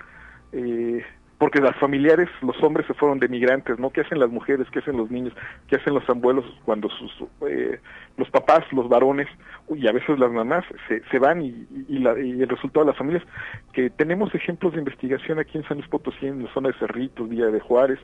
[0.54, 1.04] eh,
[1.38, 3.92] porque las familiares, los hombres se fueron de migrantes, ¿no?
[3.92, 4.68] ¿Qué hacen las mujeres?
[4.72, 5.34] ¿Qué hacen los niños?
[5.68, 7.12] ¿Qué hacen los abuelos cuando sus,
[7.48, 7.80] eh,
[8.18, 9.28] los papás, los varones
[9.76, 12.92] y a veces las mamás se, se van y, y, la, y, el resultado de
[12.92, 13.24] las familias?
[13.72, 17.30] Que tenemos ejemplos de investigación aquí en San Luis Potosí, en la zona de Cerritos,
[17.30, 18.00] Villa de Juárez,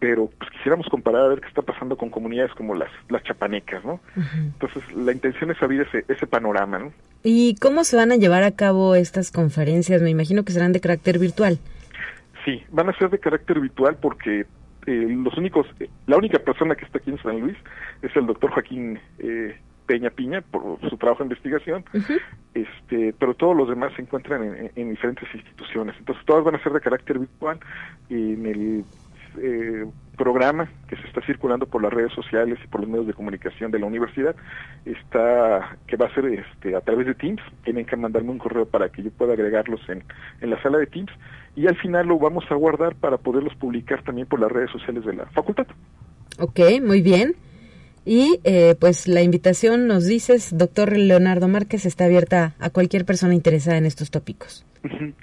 [0.00, 3.84] pero pues quisiéramos comparar a ver qué está pasando con comunidades como las, las chapanecas,
[3.84, 4.00] ¿no?
[4.36, 6.92] Entonces, la intención es abrir ese, ese panorama, ¿no?
[7.22, 10.02] ¿Y cómo se van a llevar a cabo estas conferencias?
[10.02, 11.58] Me imagino que serán de carácter virtual.
[12.44, 14.46] Sí, van a ser de carácter virtual porque
[14.86, 17.56] eh, los únicos, eh, la única persona que está aquí en San Luis
[18.02, 21.84] es el doctor Joaquín eh, Peña Piña por su trabajo de investigación,
[22.54, 25.94] este, pero todos los demás se encuentran en, en, diferentes instituciones.
[25.98, 27.58] Entonces todas van a ser de carácter virtual.
[28.08, 28.84] En el
[29.40, 33.14] eh, programa que se está circulando por las redes sociales y por los medios de
[33.14, 34.36] comunicación de la universidad
[34.84, 38.66] está que va a ser este a través de Teams tienen que mandarme un correo
[38.66, 40.04] para que yo pueda agregarlos en,
[40.40, 41.10] en la sala de Teams
[41.56, 45.04] y al final lo vamos a guardar para poderlos publicar también por las redes sociales
[45.04, 45.66] de la facultad.
[46.38, 47.34] Ok, muy bien.
[48.04, 53.34] Y eh, pues la invitación, nos dices, doctor Leonardo Márquez, está abierta a cualquier persona
[53.34, 54.64] interesada en estos tópicos.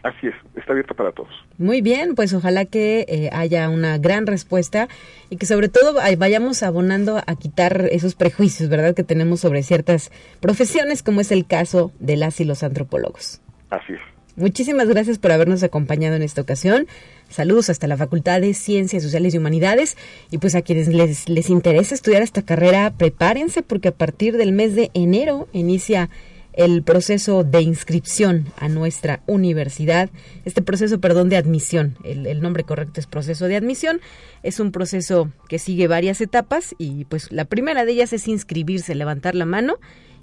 [0.01, 1.29] Así es, está abierta para todos.
[1.59, 4.88] Muy bien, pues ojalá que eh, haya una gran respuesta
[5.29, 10.11] y que sobre todo vayamos abonando a quitar esos prejuicios, ¿verdad?, que tenemos sobre ciertas
[10.39, 13.41] profesiones, como es el caso de las y los antropólogos.
[13.69, 14.11] Así es.
[14.36, 16.88] Muchísimas gracias por habernos acompañado en esta ocasión.
[17.29, 19.97] Saludos hasta la Facultad de Ciencias Sociales y Humanidades.
[20.32, 24.53] Y pues a quienes les, les interesa estudiar esta carrera, prepárense porque a partir del
[24.53, 26.09] mes de enero inicia
[26.53, 30.09] el proceso de inscripción a nuestra universidad.
[30.45, 31.97] Este proceso, perdón, de admisión.
[32.03, 34.01] El, el, nombre correcto es proceso de admisión.
[34.43, 38.95] Es un proceso que sigue varias etapas y pues la primera de ellas es inscribirse,
[38.95, 39.75] levantar la mano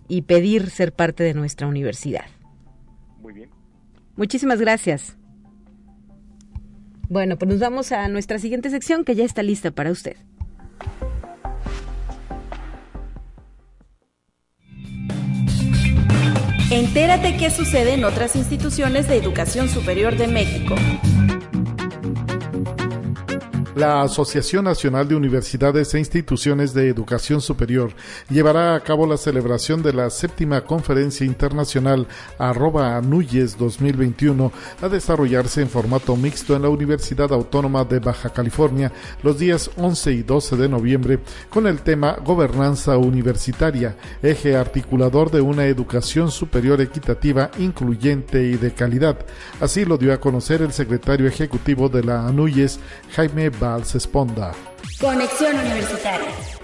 [0.07, 2.25] y pedir ser parte de nuestra universidad.
[3.21, 3.58] Muy bien.
[4.19, 5.17] Muchísimas gracias.
[7.09, 10.17] Bueno, pues nos vamos a nuestra siguiente sección que ya está lista para usted.
[16.71, 20.75] Entérate qué sucede en otras instituciones de educación superior de México.
[23.79, 27.93] La Asociación Nacional de Universidades e Instituciones de Educación Superior
[28.29, 32.09] llevará a cabo la celebración de la séptima Conferencia Internacional
[32.41, 34.51] arroba Anuyes 2021
[34.83, 38.91] a desarrollarse en formato mixto en la Universidad Autónoma de Baja California
[39.23, 45.41] los días 11 y 12 de noviembre con el tema Gobernanza Universitaria, eje articulador de
[45.41, 49.25] una educación superior equitativa, incluyente y de calidad.
[49.61, 52.81] Así lo dio a conocer el secretario ejecutivo de la Anuyes,
[53.15, 54.55] Jaime Bar Charles Esponda.
[54.99, 56.58] Conexión Universitaria.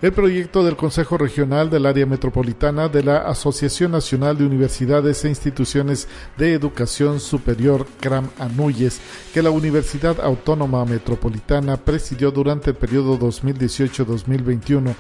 [0.05, 5.31] El proyecto del Consejo Regional del Área Metropolitana de la Asociación Nacional de Universidades e
[5.31, 9.01] Instituciones de Educación Superior, CRAM Anuyes,
[9.33, 14.95] que la Universidad Autónoma Metropolitana presidió durante el periodo 2018-2021,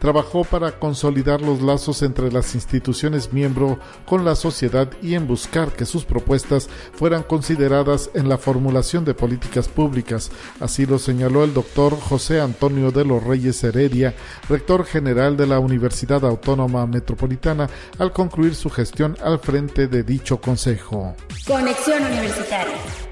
[0.00, 5.72] trabajó para consolidar los lazos entre las instituciones miembro con la sociedad y en buscar
[5.72, 10.30] que sus propuestas fueran consideradas en la formulación de políticas públicas.
[10.58, 14.14] Así lo señaló el doctor José Antonio de los Reyes Heredia,
[14.48, 20.40] rector general de la Universidad Autónoma Metropolitana, al concluir su gestión al frente de dicho
[20.40, 21.14] consejo.
[21.46, 23.09] Conexión Universitaria.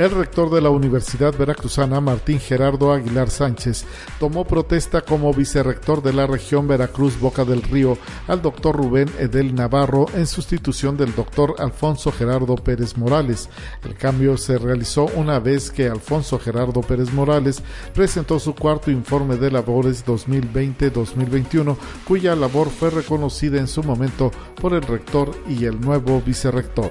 [0.00, 3.84] El rector de la Universidad Veracruzana, Martín Gerardo Aguilar Sánchez,
[4.18, 9.54] tomó protesta como vicerrector de la región Veracruz Boca del Río al doctor Rubén Edel
[9.54, 13.50] Navarro en sustitución del doctor Alfonso Gerardo Pérez Morales.
[13.84, 19.36] El cambio se realizó una vez que Alfonso Gerardo Pérez Morales presentó su cuarto informe
[19.36, 21.76] de labores 2020-2021,
[22.08, 24.30] cuya labor fue reconocida en su momento
[24.62, 26.90] por el rector y el nuevo vicerrector.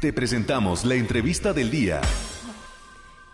[0.00, 2.02] Te presentamos la entrevista del día.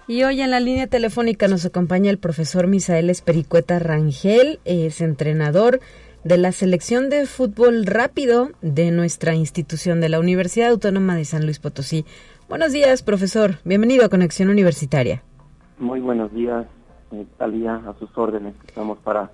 [0.06, 5.80] Y hoy en la línea telefónica nos acompaña el profesor Misael Espericueta Rangel, es entrenador
[6.22, 11.46] de la selección de fútbol rápido de nuestra institución de la Universidad Autónoma de San
[11.46, 12.04] Luis Potosí.
[12.48, 13.56] Buenos días, profesor.
[13.64, 15.24] Bienvenido a Conexión Universitaria.
[15.80, 16.66] Muy buenos días,
[17.10, 18.54] eh, Talía, a sus órdenes.
[18.68, 19.32] Estamos para,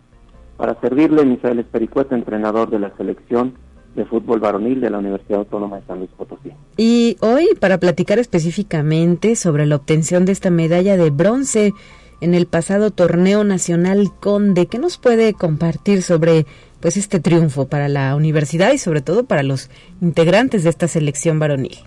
[0.56, 3.67] para servirle, Misael Espericueta, entrenador de la selección
[3.98, 6.52] de fútbol varonil de la Universidad Autónoma de San Luis Potosí.
[6.76, 11.72] Y hoy para platicar específicamente sobre la obtención de esta medalla de bronce
[12.20, 16.46] en el pasado torneo nacional Conde, ¿qué nos puede compartir sobre
[16.80, 19.68] pues este triunfo para la universidad y sobre todo para los
[20.00, 21.78] integrantes de esta selección varonil?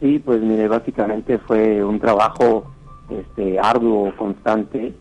[0.00, 2.72] Sí, pues mire, básicamente fue un trabajo
[3.10, 4.94] este arduo, constante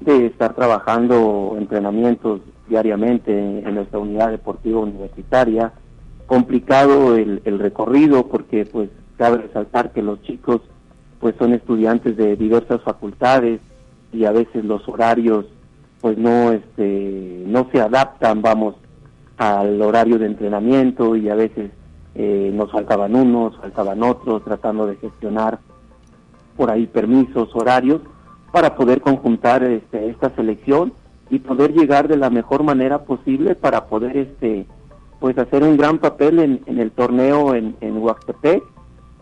[0.00, 5.72] de estar trabajando entrenamientos diariamente en nuestra unidad deportiva universitaria,
[6.28, 10.60] complicado el, el recorrido porque pues cabe resaltar que los chicos
[11.18, 13.60] pues son estudiantes de diversas facultades
[14.12, 15.46] y a veces los horarios
[16.00, 18.76] pues no este no se adaptan vamos
[19.38, 21.70] al horario de entrenamiento y a veces
[22.14, 25.58] eh, nos faltaban unos faltaban otros tratando de gestionar
[26.58, 28.02] por ahí permisos horarios
[28.52, 30.92] para poder conjuntar este, esta selección
[31.30, 34.66] y poder llegar de la mejor manera posible para poder este
[35.20, 38.62] pues hacer un gran papel en, en el torneo en, en Huastepec,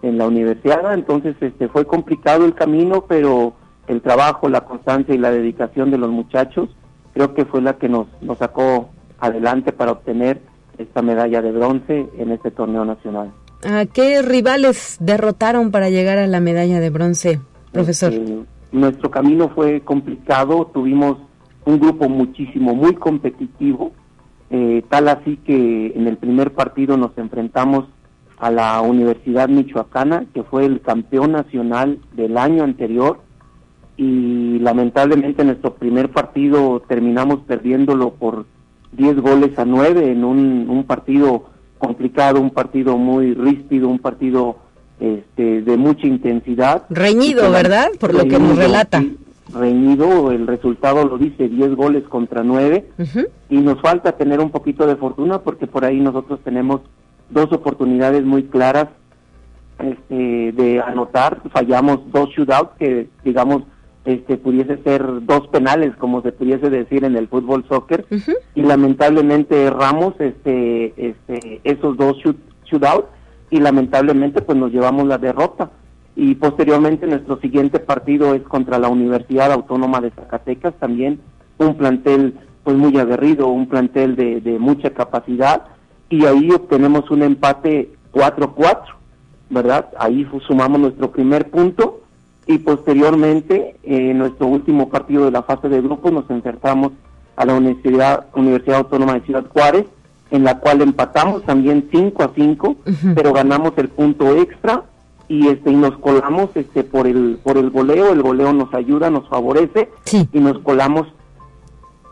[0.03, 3.55] en la universidad, entonces este fue complicado el camino, pero
[3.89, 6.69] el trabajo, la constancia y la dedicación de los muchachos
[7.15, 10.43] creo que fue la que nos, nos sacó adelante para obtener
[10.77, 13.33] esta medalla de bronce en este torneo nacional.
[13.65, 17.41] ¿A qué rivales derrotaron para llegar a la medalla de bronce,
[17.73, 18.13] profesor?
[18.13, 21.17] Este, nuestro camino fue complicado, tuvimos
[21.65, 23.93] un grupo muchísimo, muy competitivo,
[24.51, 27.85] eh, tal así que en el primer partido nos enfrentamos
[28.39, 33.21] a la Universidad Michoacana, que fue el campeón nacional del año anterior,
[33.97, 38.45] y lamentablemente en nuestro primer partido terminamos perdiéndolo por
[38.93, 41.47] 10 goles a 9 en un, un partido
[41.79, 44.59] complicado, un partido muy ríspido, un partido
[45.01, 46.85] este, de mucha intensidad.
[46.91, 47.89] Reñido, ¿verdad?
[47.99, 49.01] Por lo que nos relata.
[49.01, 49.17] Sí,
[49.53, 52.89] reñido, el resultado lo dice 10 goles contra 9
[53.49, 56.81] y nos falta tener un poquito de fortuna porque por ahí nosotros tenemos
[57.31, 58.89] dos oportunidades muy claras
[59.79, 63.63] este, de anotar, fallamos dos shootouts que digamos
[64.05, 68.07] este pudiese ser dos penales como se pudiese decir en el fútbol soccer.
[68.55, 73.09] Y lamentablemente erramos este este esos dos shoot, shootouts
[73.51, 75.71] y lamentablemente pues nos llevamos la derrota
[76.17, 81.21] y posteriormente nuestro siguiente partido es contra la Universidad Autónoma de Zacatecas, también
[81.59, 85.65] un plantel pues muy aguerrido, un plantel de, de mucha capacidad
[86.09, 88.97] y ahí obtenemos un empate 4-4
[89.51, 89.89] ¿verdad?
[89.99, 92.01] Ahí sumamos nuestro primer punto
[92.47, 96.93] y posteriormente, en nuestro último partido de la fase de grupos, nos enfrentamos
[97.37, 99.87] a la Universidad, Universidad Autónoma de Ciudad Juárez,
[100.31, 102.77] en la cual empatamos también 5 a 5,
[103.15, 104.85] pero ganamos el punto extra
[105.29, 109.11] y este y nos colamos este por el por el goleo, el goleo nos ayuda,
[109.11, 109.91] nos favorece
[110.33, 111.07] y nos colamos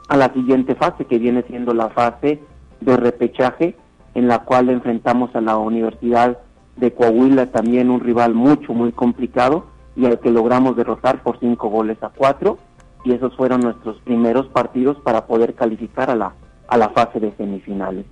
[0.08, 2.40] a la siguiente fase que viene siendo la fase
[2.80, 3.76] de repechaje
[4.14, 6.38] en la cual enfrentamos a la Universidad
[6.76, 11.68] de Coahuila, también un rival mucho muy complicado y al que logramos derrotar por cinco
[11.68, 12.58] goles a cuatro
[13.04, 16.34] y esos fueron nuestros primeros partidos para poder calificar a la
[16.66, 18.06] a la fase de semifinales.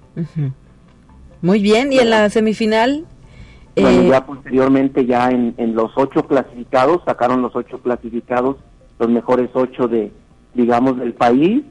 [1.41, 3.07] Muy bien, y en la semifinal
[3.77, 8.57] bueno, eh, ya posteriormente, ya en, los ocho clasificados, sacaron los ocho clasificados,
[8.99, 10.13] los mejores ocho de,
[10.55, 11.63] digamos, del país.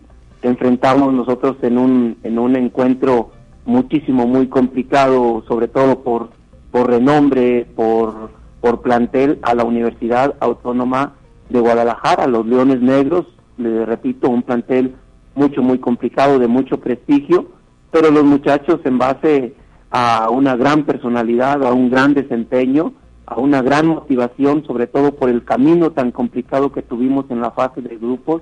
[0.42, 3.32] Enfrentamos nosotros en un, en un encuentro
[3.66, 6.30] muchísimo, muy complicado, sobre todo por,
[6.72, 11.14] por renombre, por, por plantel, a la Universidad Autónoma
[11.50, 13.28] de Guadalajara, los Leones Negros,
[13.58, 14.96] le repito, un plantel
[15.36, 17.48] mucho, muy complicado, de mucho prestigio,
[17.92, 19.54] pero los muchachos en base
[19.92, 22.94] a una gran personalidad, a un gran desempeño,
[23.26, 27.52] a una gran motivación, sobre todo por el camino tan complicado que tuvimos en la
[27.52, 28.42] fase de grupos.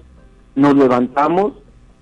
[0.56, 1.54] Nos levantamos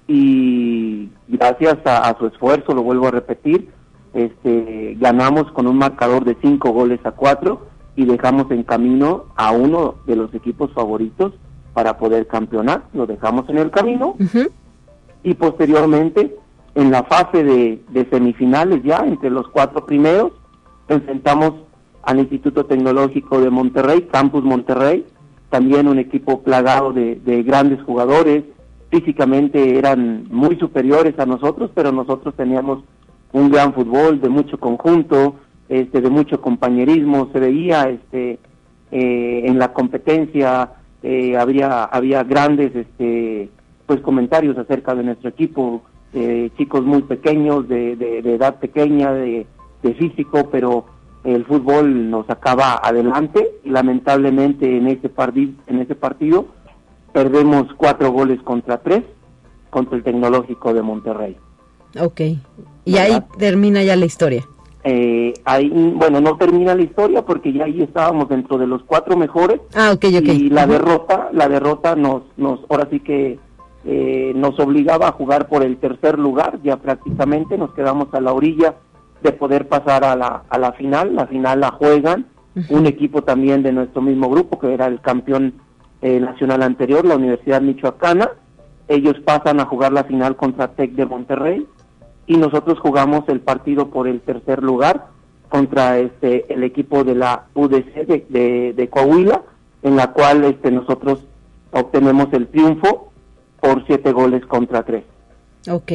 [0.07, 3.69] y gracias a, su esfuerzo, lo vuelvo a repetir,
[4.13, 9.51] este, ganamos con un marcador de cinco goles a cuatro y dejamos en camino a
[9.51, 11.33] uno de los equipos favoritos
[11.73, 12.83] para poder campeonar.
[12.93, 14.15] Lo dejamos en el camino
[15.23, 16.37] y posteriormente
[16.77, 20.33] en la fase de, semifinales ya, entre los cuatro primeros,
[20.87, 21.53] enfrentamos
[22.03, 25.03] al Instituto Tecnológico de Monterrey, Campus Monterrey,
[25.49, 28.43] también un equipo plagado de, grandes jugadores,
[28.91, 32.83] físicamente eran muy superiores a nosotros, pero nosotros teníamos
[33.33, 35.33] un gran fútbol de mucho conjunto,
[35.69, 38.37] este, de mucho compañerismo, se veía este,
[38.91, 43.49] eh, en la competencia, eh, había, había grandes este,
[43.87, 45.81] pues comentarios acerca de nuestro equipo,
[46.13, 47.93] eh, chicos muy pequeños, de,
[48.23, 49.45] edad pequeña, de,
[49.97, 50.85] físico, pero
[51.23, 56.47] el fútbol nos acaba adelante y lamentablemente en ese, partido, en ese partido
[57.13, 59.03] perdemos cuatro goles contra tres
[59.69, 61.37] contra el Tecnológico de Monterrey.
[61.99, 62.21] Ok,
[62.83, 64.45] y ahí termina ya la historia.
[64.83, 69.17] Eh, ahí, bueno, no termina la historia porque ya ahí estábamos dentro de los cuatro
[69.17, 69.59] mejores.
[69.75, 70.27] Ah, ok, ok.
[70.27, 73.37] Y la derrota, la derrota nos, nos, ahora sí que
[73.89, 78.33] eh, nos obligaba a jugar por el tercer lugar, ya prácticamente nos quedamos a la
[78.33, 78.75] orilla
[79.23, 82.25] de poder pasar a la, a la final, la final la juegan
[82.69, 85.53] un equipo también de nuestro mismo grupo, que era el campeón
[86.01, 88.31] eh, nacional anterior, la Universidad Michoacana,
[88.89, 91.65] ellos pasan a jugar la final contra Tec de Monterrey
[92.25, 95.07] y nosotros jugamos el partido por el tercer lugar
[95.47, 99.43] contra este el equipo de la UDC de, de, Coahuila,
[99.81, 101.25] en la cual este nosotros
[101.71, 103.06] obtenemos el triunfo
[103.59, 105.03] por siete goles contra tres.
[105.69, 105.91] Ok.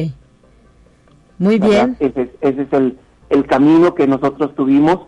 [1.39, 1.97] Muy bien.
[1.99, 2.97] Ese, ese es el,
[3.29, 4.99] el camino que nosotros tuvimos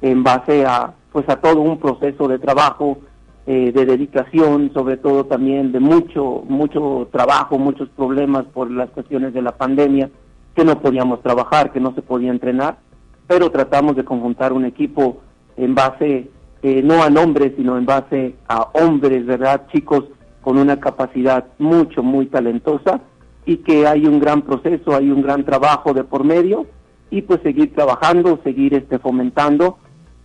[0.00, 2.98] en base a pues a todo un proceso de trabajo,
[3.46, 9.34] eh, de dedicación, sobre todo también de mucho, mucho trabajo, muchos problemas por las cuestiones
[9.34, 10.08] de la pandemia,
[10.54, 12.78] que no podíamos trabajar, que no se podía entrenar,
[13.26, 15.20] pero tratamos de conjuntar un equipo
[15.56, 16.30] en base,
[16.62, 19.66] eh, no a nombres, sino en base a hombres, ¿verdad?
[19.70, 20.04] Chicos
[20.42, 23.00] con una capacidad mucho, muy talentosa
[23.46, 26.66] y que hay un gran proceso, hay un gran trabajo de por medio
[27.10, 29.78] y pues seguir trabajando, seguir este fomentando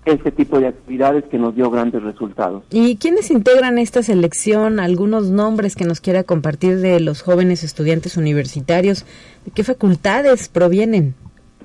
[0.05, 2.63] ese tipo de actividades que nos dio grandes resultados.
[2.72, 4.80] ¿Y quiénes integran esta selección?
[4.80, 9.05] ¿Algunos nombres que nos quiera compartir de los jóvenes estudiantes universitarios?
[9.45, 11.13] ¿De qué facultades provienen?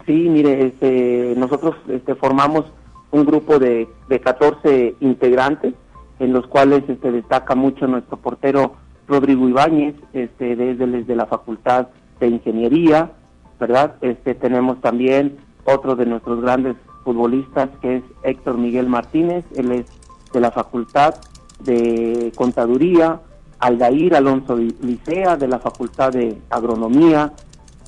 [0.07, 2.65] Sí, mire, este, nosotros este, formamos
[3.13, 5.75] un grupo de, de 14 integrantes
[6.23, 8.77] en los cuales este, destaca mucho nuestro portero
[9.09, 11.89] Rodrigo Ibáñez, este, desde, desde la Facultad
[12.21, 13.11] de Ingeniería,
[13.59, 13.97] ¿verdad?
[14.03, 19.87] Este, tenemos también otro de nuestros grandes futbolistas que es Héctor Miguel Martínez, él es
[20.33, 21.17] de la Facultad
[21.59, 23.21] de Contaduría,
[23.59, 27.33] Aldair Alonso Licea de la Facultad de Agronomía,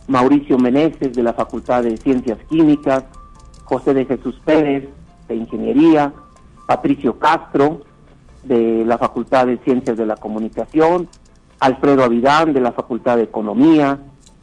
[0.08, 3.04] Mauricio Meneses de la Facultad de Ciencias Químicas,
[3.62, 4.88] José de Jesús Pérez
[5.28, 6.12] de Ingeniería,
[6.66, 7.82] Patricio Castro
[8.44, 11.08] de la Facultad de Ciencias de la Comunicación,
[11.60, 13.98] Alfredo Avidán de la Facultad de Economía,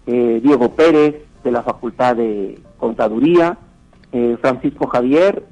[0.08, 3.58] eh, Diego Pérez de la Facultad de Contaduría,
[4.12, 5.46] eh, Francisco Javier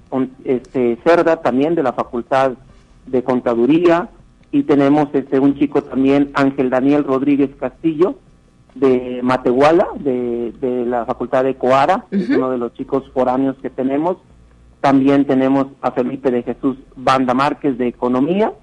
[0.44, 2.54] este, Cerda también de la Facultad
[3.06, 4.10] de Contaduría
[4.52, 8.16] y tenemos este un chico también Ángel Daniel Rodríguez Castillo
[8.76, 14.18] de Matehuala de, de la Facultad de Coara, uno de los chicos foráneos que tenemos
[14.82, 18.54] También tenemos a Felipe de Jesús Banda Márquez de Economía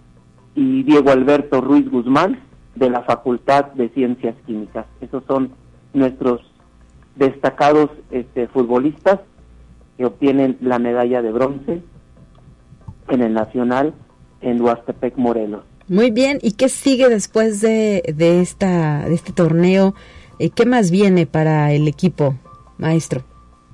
[0.54, 2.40] y Diego Alberto Ruiz Guzmán
[2.74, 4.86] de la Facultad de Ciencias Químicas.
[5.00, 5.50] Esos son
[5.92, 6.40] nuestros
[7.16, 9.20] destacados este, futbolistas
[9.96, 11.82] que obtienen la medalla de bronce
[13.08, 13.94] en el Nacional
[14.40, 15.64] en Huastepec, Morelos.
[15.88, 19.94] Muy bien, ¿y qué sigue después de, de, esta, de este torneo?
[20.38, 22.34] Eh, ¿Qué más viene para el equipo,
[22.78, 23.22] maestro?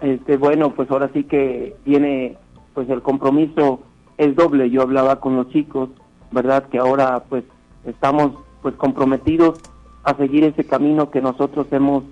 [0.03, 2.36] Este, bueno, pues ahora sí que viene,
[2.74, 3.80] pues el compromiso
[4.18, 4.68] es doble.
[4.68, 5.90] Yo hablaba con los chicos,
[6.32, 6.64] ¿verdad?
[6.64, 7.44] Que ahora pues
[7.86, 8.32] estamos
[8.62, 9.61] pues comprometidos
[10.03, 12.03] a seguir ese camino que nosotros hemos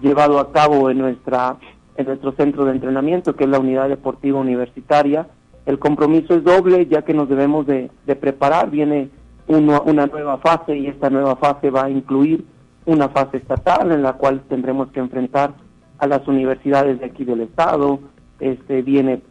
[0.00, 1.56] llevado a cabo en nuestra
[1.96, 5.28] en nuestro centro de entrenamiento, que es la unidad deportiva universitaria.
[5.66, 8.70] El compromiso es doble, ya que nos debemos de, preparar.
[8.70, 9.10] Viene
[9.46, 12.44] una nueva fase y esta nueva fase va a incluir
[12.86, 15.54] una fase estatal en la cual tendremos que enfrentar
[15.98, 18.00] a las universidades de aquí del estado.
[18.40, 19.22] Este viene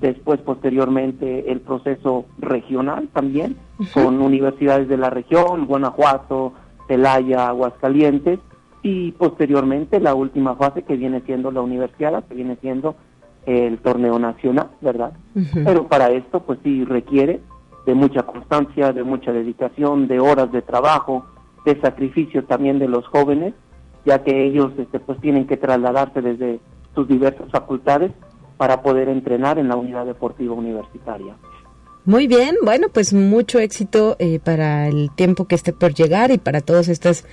[0.00, 3.56] después posteriormente el proceso regional también
[3.92, 6.52] con universidades de la región, Guanajuato,
[6.86, 8.38] Celaya, Aguascalientes
[8.82, 12.96] y posteriormente la última fase que viene siendo la universidad, que viene siendo
[13.46, 15.12] el torneo nacional, ¿verdad?
[15.52, 17.40] Pero para esto pues sí requiere
[17.86, 21.24] de mucha constancia, de mucha dedicación, de horas de trabajo,
[21.64, 23.54] de sacrificio también de los jóvenes,
[24.04, 26.60] ya que ellos este, pues tienen que trasladarse desde
[26.94, 28.12] sus diversas facultades
[28.56, 31.34] para poder entrenar en la unidad deportiva universitaria.
[32.06, 36.38] Muy bien, bueno, pues mucho éxito eh, para el tiempo que esté por llegar y
[36.38, 37.24] para todas estas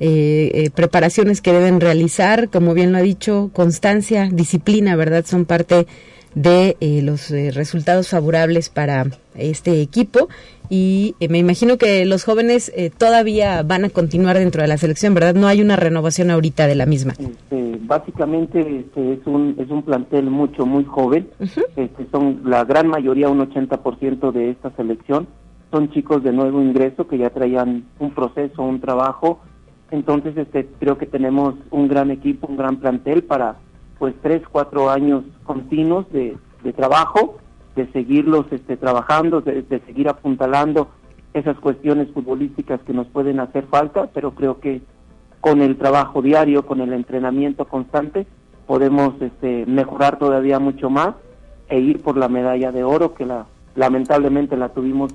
[0.00, 2.48] eh, eh, preparaciones que deben realizar.
[2.48, 5.26] Como bien lo ha dicho, constancia, disciplina, ¿verdad?
[5.26, 5.86] Son parte
[6.34, 9.06] de los resultados favorables para
[9.36, 10.28] este equipo
[10.70, 15.34] y me imagino que los jóvenes todavía van a continuar dentro de la selección, ¿verdad?
[15.34, 17.14] No hay una renovación ahorita de la misma.
[17.18, 21.28] Este, básicamente este, es un es un plantel mucho muy joven.
[21.76, 25.28] este, son la gran mayoría, un 80% de esta selección
[25.74, 29.40] son chicos de nuevo ingreso que ya traían un proceso, un trabajo.
[29.90, 33.56] Entonces, este, creo que tenemos un gran equipo, un gran plantel para
[33.98, 37.38] pues tres, cuatro años continuos de, de trabajo
[37.76, 40.88] de seguirlos este, trabajando, de, seguir apuntalando
[41.32, 44.82] esas cuestiones futbolísticas que nos pueden hacer falta, pero creo que
[45.40, 48.26] con el trabajo diario, con el entrenamiento constante,
[48.66, 51.14] podemos este, mejorar todavía mucho más
[51.68, 55.12] e ir por la medalla de oro que la lamentablemente la tuvimos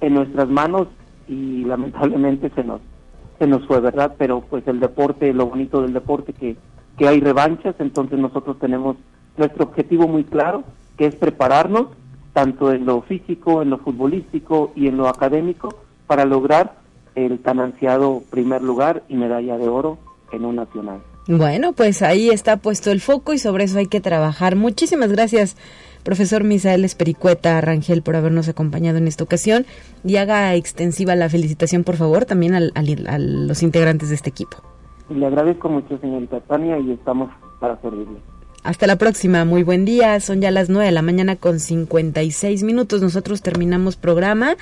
[0.00, 0.86] en nuestras manos
[1.26, 2.80] y lamentablemente se nos
[3.38, 4.14] se nos fue, ¿verdad?
[4.16, 6.56] Pero pues el deporte, lo bonito del deporte que
[6.96, 8.96] que hay revanchas, entonces nosotros tenemos
[9.36, 10.64] nuestro objetivo muy claro,
[10.96, 11.88] que es prepararnos
[12.32, 15.74] tanto en lo físico, en lo futbolístico y en lo académico
[16.06, 16.76] para lograr
[17.14, 19.98] el tan ansiado primer lugar y medalla de oro
[20.32, 21.00] en un nacional.
[21.28, 24.54] Bueno, pues ahí está puesto el foco y sobre eso hay que trabajar.
[24.54, 25.56] Muchísimas gracias,
[26.04, 29.66] profesor Misael Espericueta Rangel, por habernos acompañado en esta ocasión
[30.04, 34.58] y haga extensiva la felicitación, por favor, también a los integrantes de este equipo.
[35.08, 38.20] Le agradezco mucho, señorita Tania, y estamos para servirle.
[38.66, 40.18] Hasta la próxima, muy buen día.
[40.18, 43.00] Son ya las 9 de la mañana con 56 minutos.
[43.00, 44.56] Nosotros terminamos programa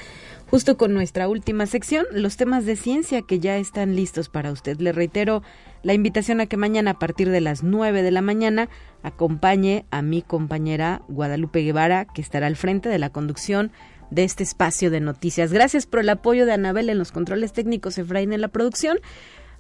[0.51, 4.79] justo con nuestra última sección, los temas de ciencia que ya están listos para usted.
[4.79, 5.43] Le reitero
[5.83, 8.69] la invitación a que mañana a partir de las 9 de la mañana
[9.03, 13.73] acompañe a mi compañera Guadalupe Guevara, que estará al frente de la conducción
[14.11, 15.51] de este espacio de noticias.
[15.51, 18.99] Gracias por el apoyo de Anabel en los controles técnicos, Efraín en la producción.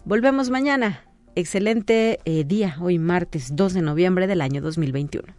[0.04, 1.00] Volvemos mañana
[1.34, 5.34] excelente eh, día, hoy martes 2 de noviembre del año 2021.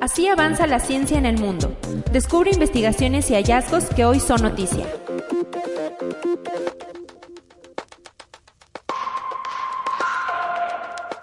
[0.00, 1.76] Así avanza la ciencia en el mundo.
[2.12, 4.84] Descubre investigaciones y hallazgos que hoy son noticia.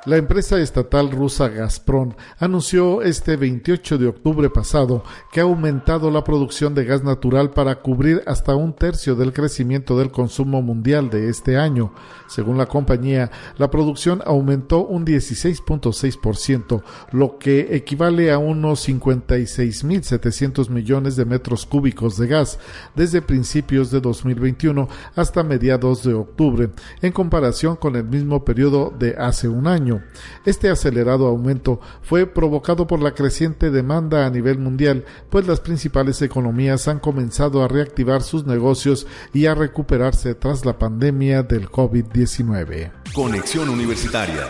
[0.09, 6.23] La empresa estatal rusa Gazprom anunció este 28 de octubre pasado que ha aumentado la
[6.23, 11.29] producción de gas natural para cubrir hasta un tercio del crecimiento del consumo mundial de
[11.29, 11.93] este año.
[12.27, 13.29] Según la compañía,
[13.59, 16.81] la producción aumentó un 16.6%,
[17.11, 22.57] lo que equivale a unos 56.700 millones de metros cúbicos de gas
[22.95, 26.71] desde principios de 2021 hasta mediados de octubre,
[27.03, 29.98] en comparación con el mismo periodo de hace un año.
[30.45, 36.21] Este acelerado aumento fue provocado por la creciente demanda a nivel mundial, pues las principales
[36.21, 42.91] economías han comenzado a reactivar sus negocios y a recuperarse tras la pandemia del COVID-19.
[43.13, 44.47] Conexión Universitaria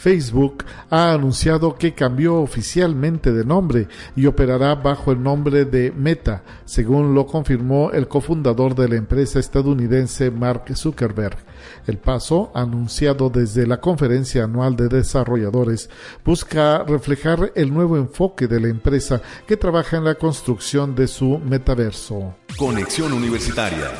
[0.00, 3.86] Facebook ha anunciado que cambió oficialmente de nombre
[4.16, 9.38] y operará bajo el nombre de Meta, según lo confirmó el cofundador de la empresa
[9.38, 11.36] estadounidense Mark Zuckerberg.
[11.86, 15.90] El paso, anunciado desde la conferencia anual de desarrolladores,
[16.24, 21.38] busca reflejar el nuevo enfoque de la empresa que trabaja en la construcción de su
[21.38, 22.36] metaverso.
[22.56, 23.90] Conexión Universitaria.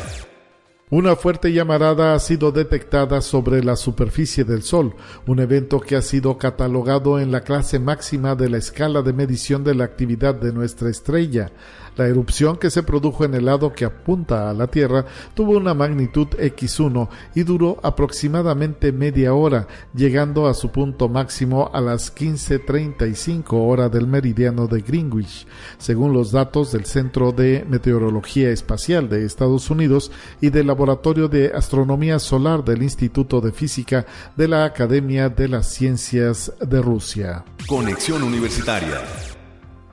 [0.93, 6.03] Una fuerte llamarada ha sido detectada sobre la superficie del Sol, un evento que ha
[6.03, 10.53] sido catalogado en la clase máxima de la escala de medición de la actividad de
[10.53, 11.53] nuestra estrella.
[11.97, 15.75] La erupción que se produjo en el lado que apunta a la Tierra tuvo una
[15.75, 23.47] magnitud X1 y duró aproximadamente media hora, llegando a su punto máximo a las 15.35
[23.53, 25.47] hora del meridiano de Greenwich,
[25.79, 30.11] según los datos del Centro de Meteorología Espacial de Estados Unidos
[30.41, 35.67] y del Laboratorio de Astronomía Solar del Instituto de Física de la Academia de las
[35.69, 37.45] Ciencias de Rusia.
[37.67, 39.01] Conexión Universitaria.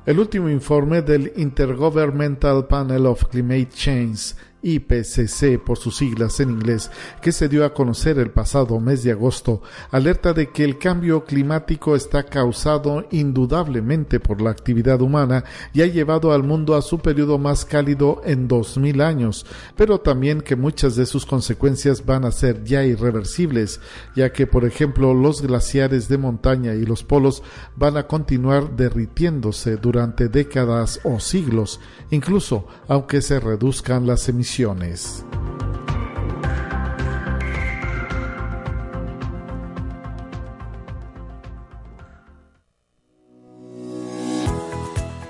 [0.08, 6.89] El último informe del Intergovernmental Panel of Climate Change IPCC por sus siglas en inglés,
[7.22, 11.26] que se dio a conocer el pasado mes de agosto, alerta de que el cambio
[11.26, 15.43] climático está causado indudablemente por la actividad humana
[15.74, 19.45] y ha llevado al mundo a su periodo más cálido en 2000 años,
[19.76, 23.80] pero también que muchas de sus consecuencias van a ser ya irreversibles,
[24.16, 27.43] ya que por ejemplo los glaciares de montaña y los polos
[27.76, 31.80] van a continuar derritiéndose durante décadas o siglos,
[32.10, 35.26] incluso aunque se reduzcan las emisiones misiones.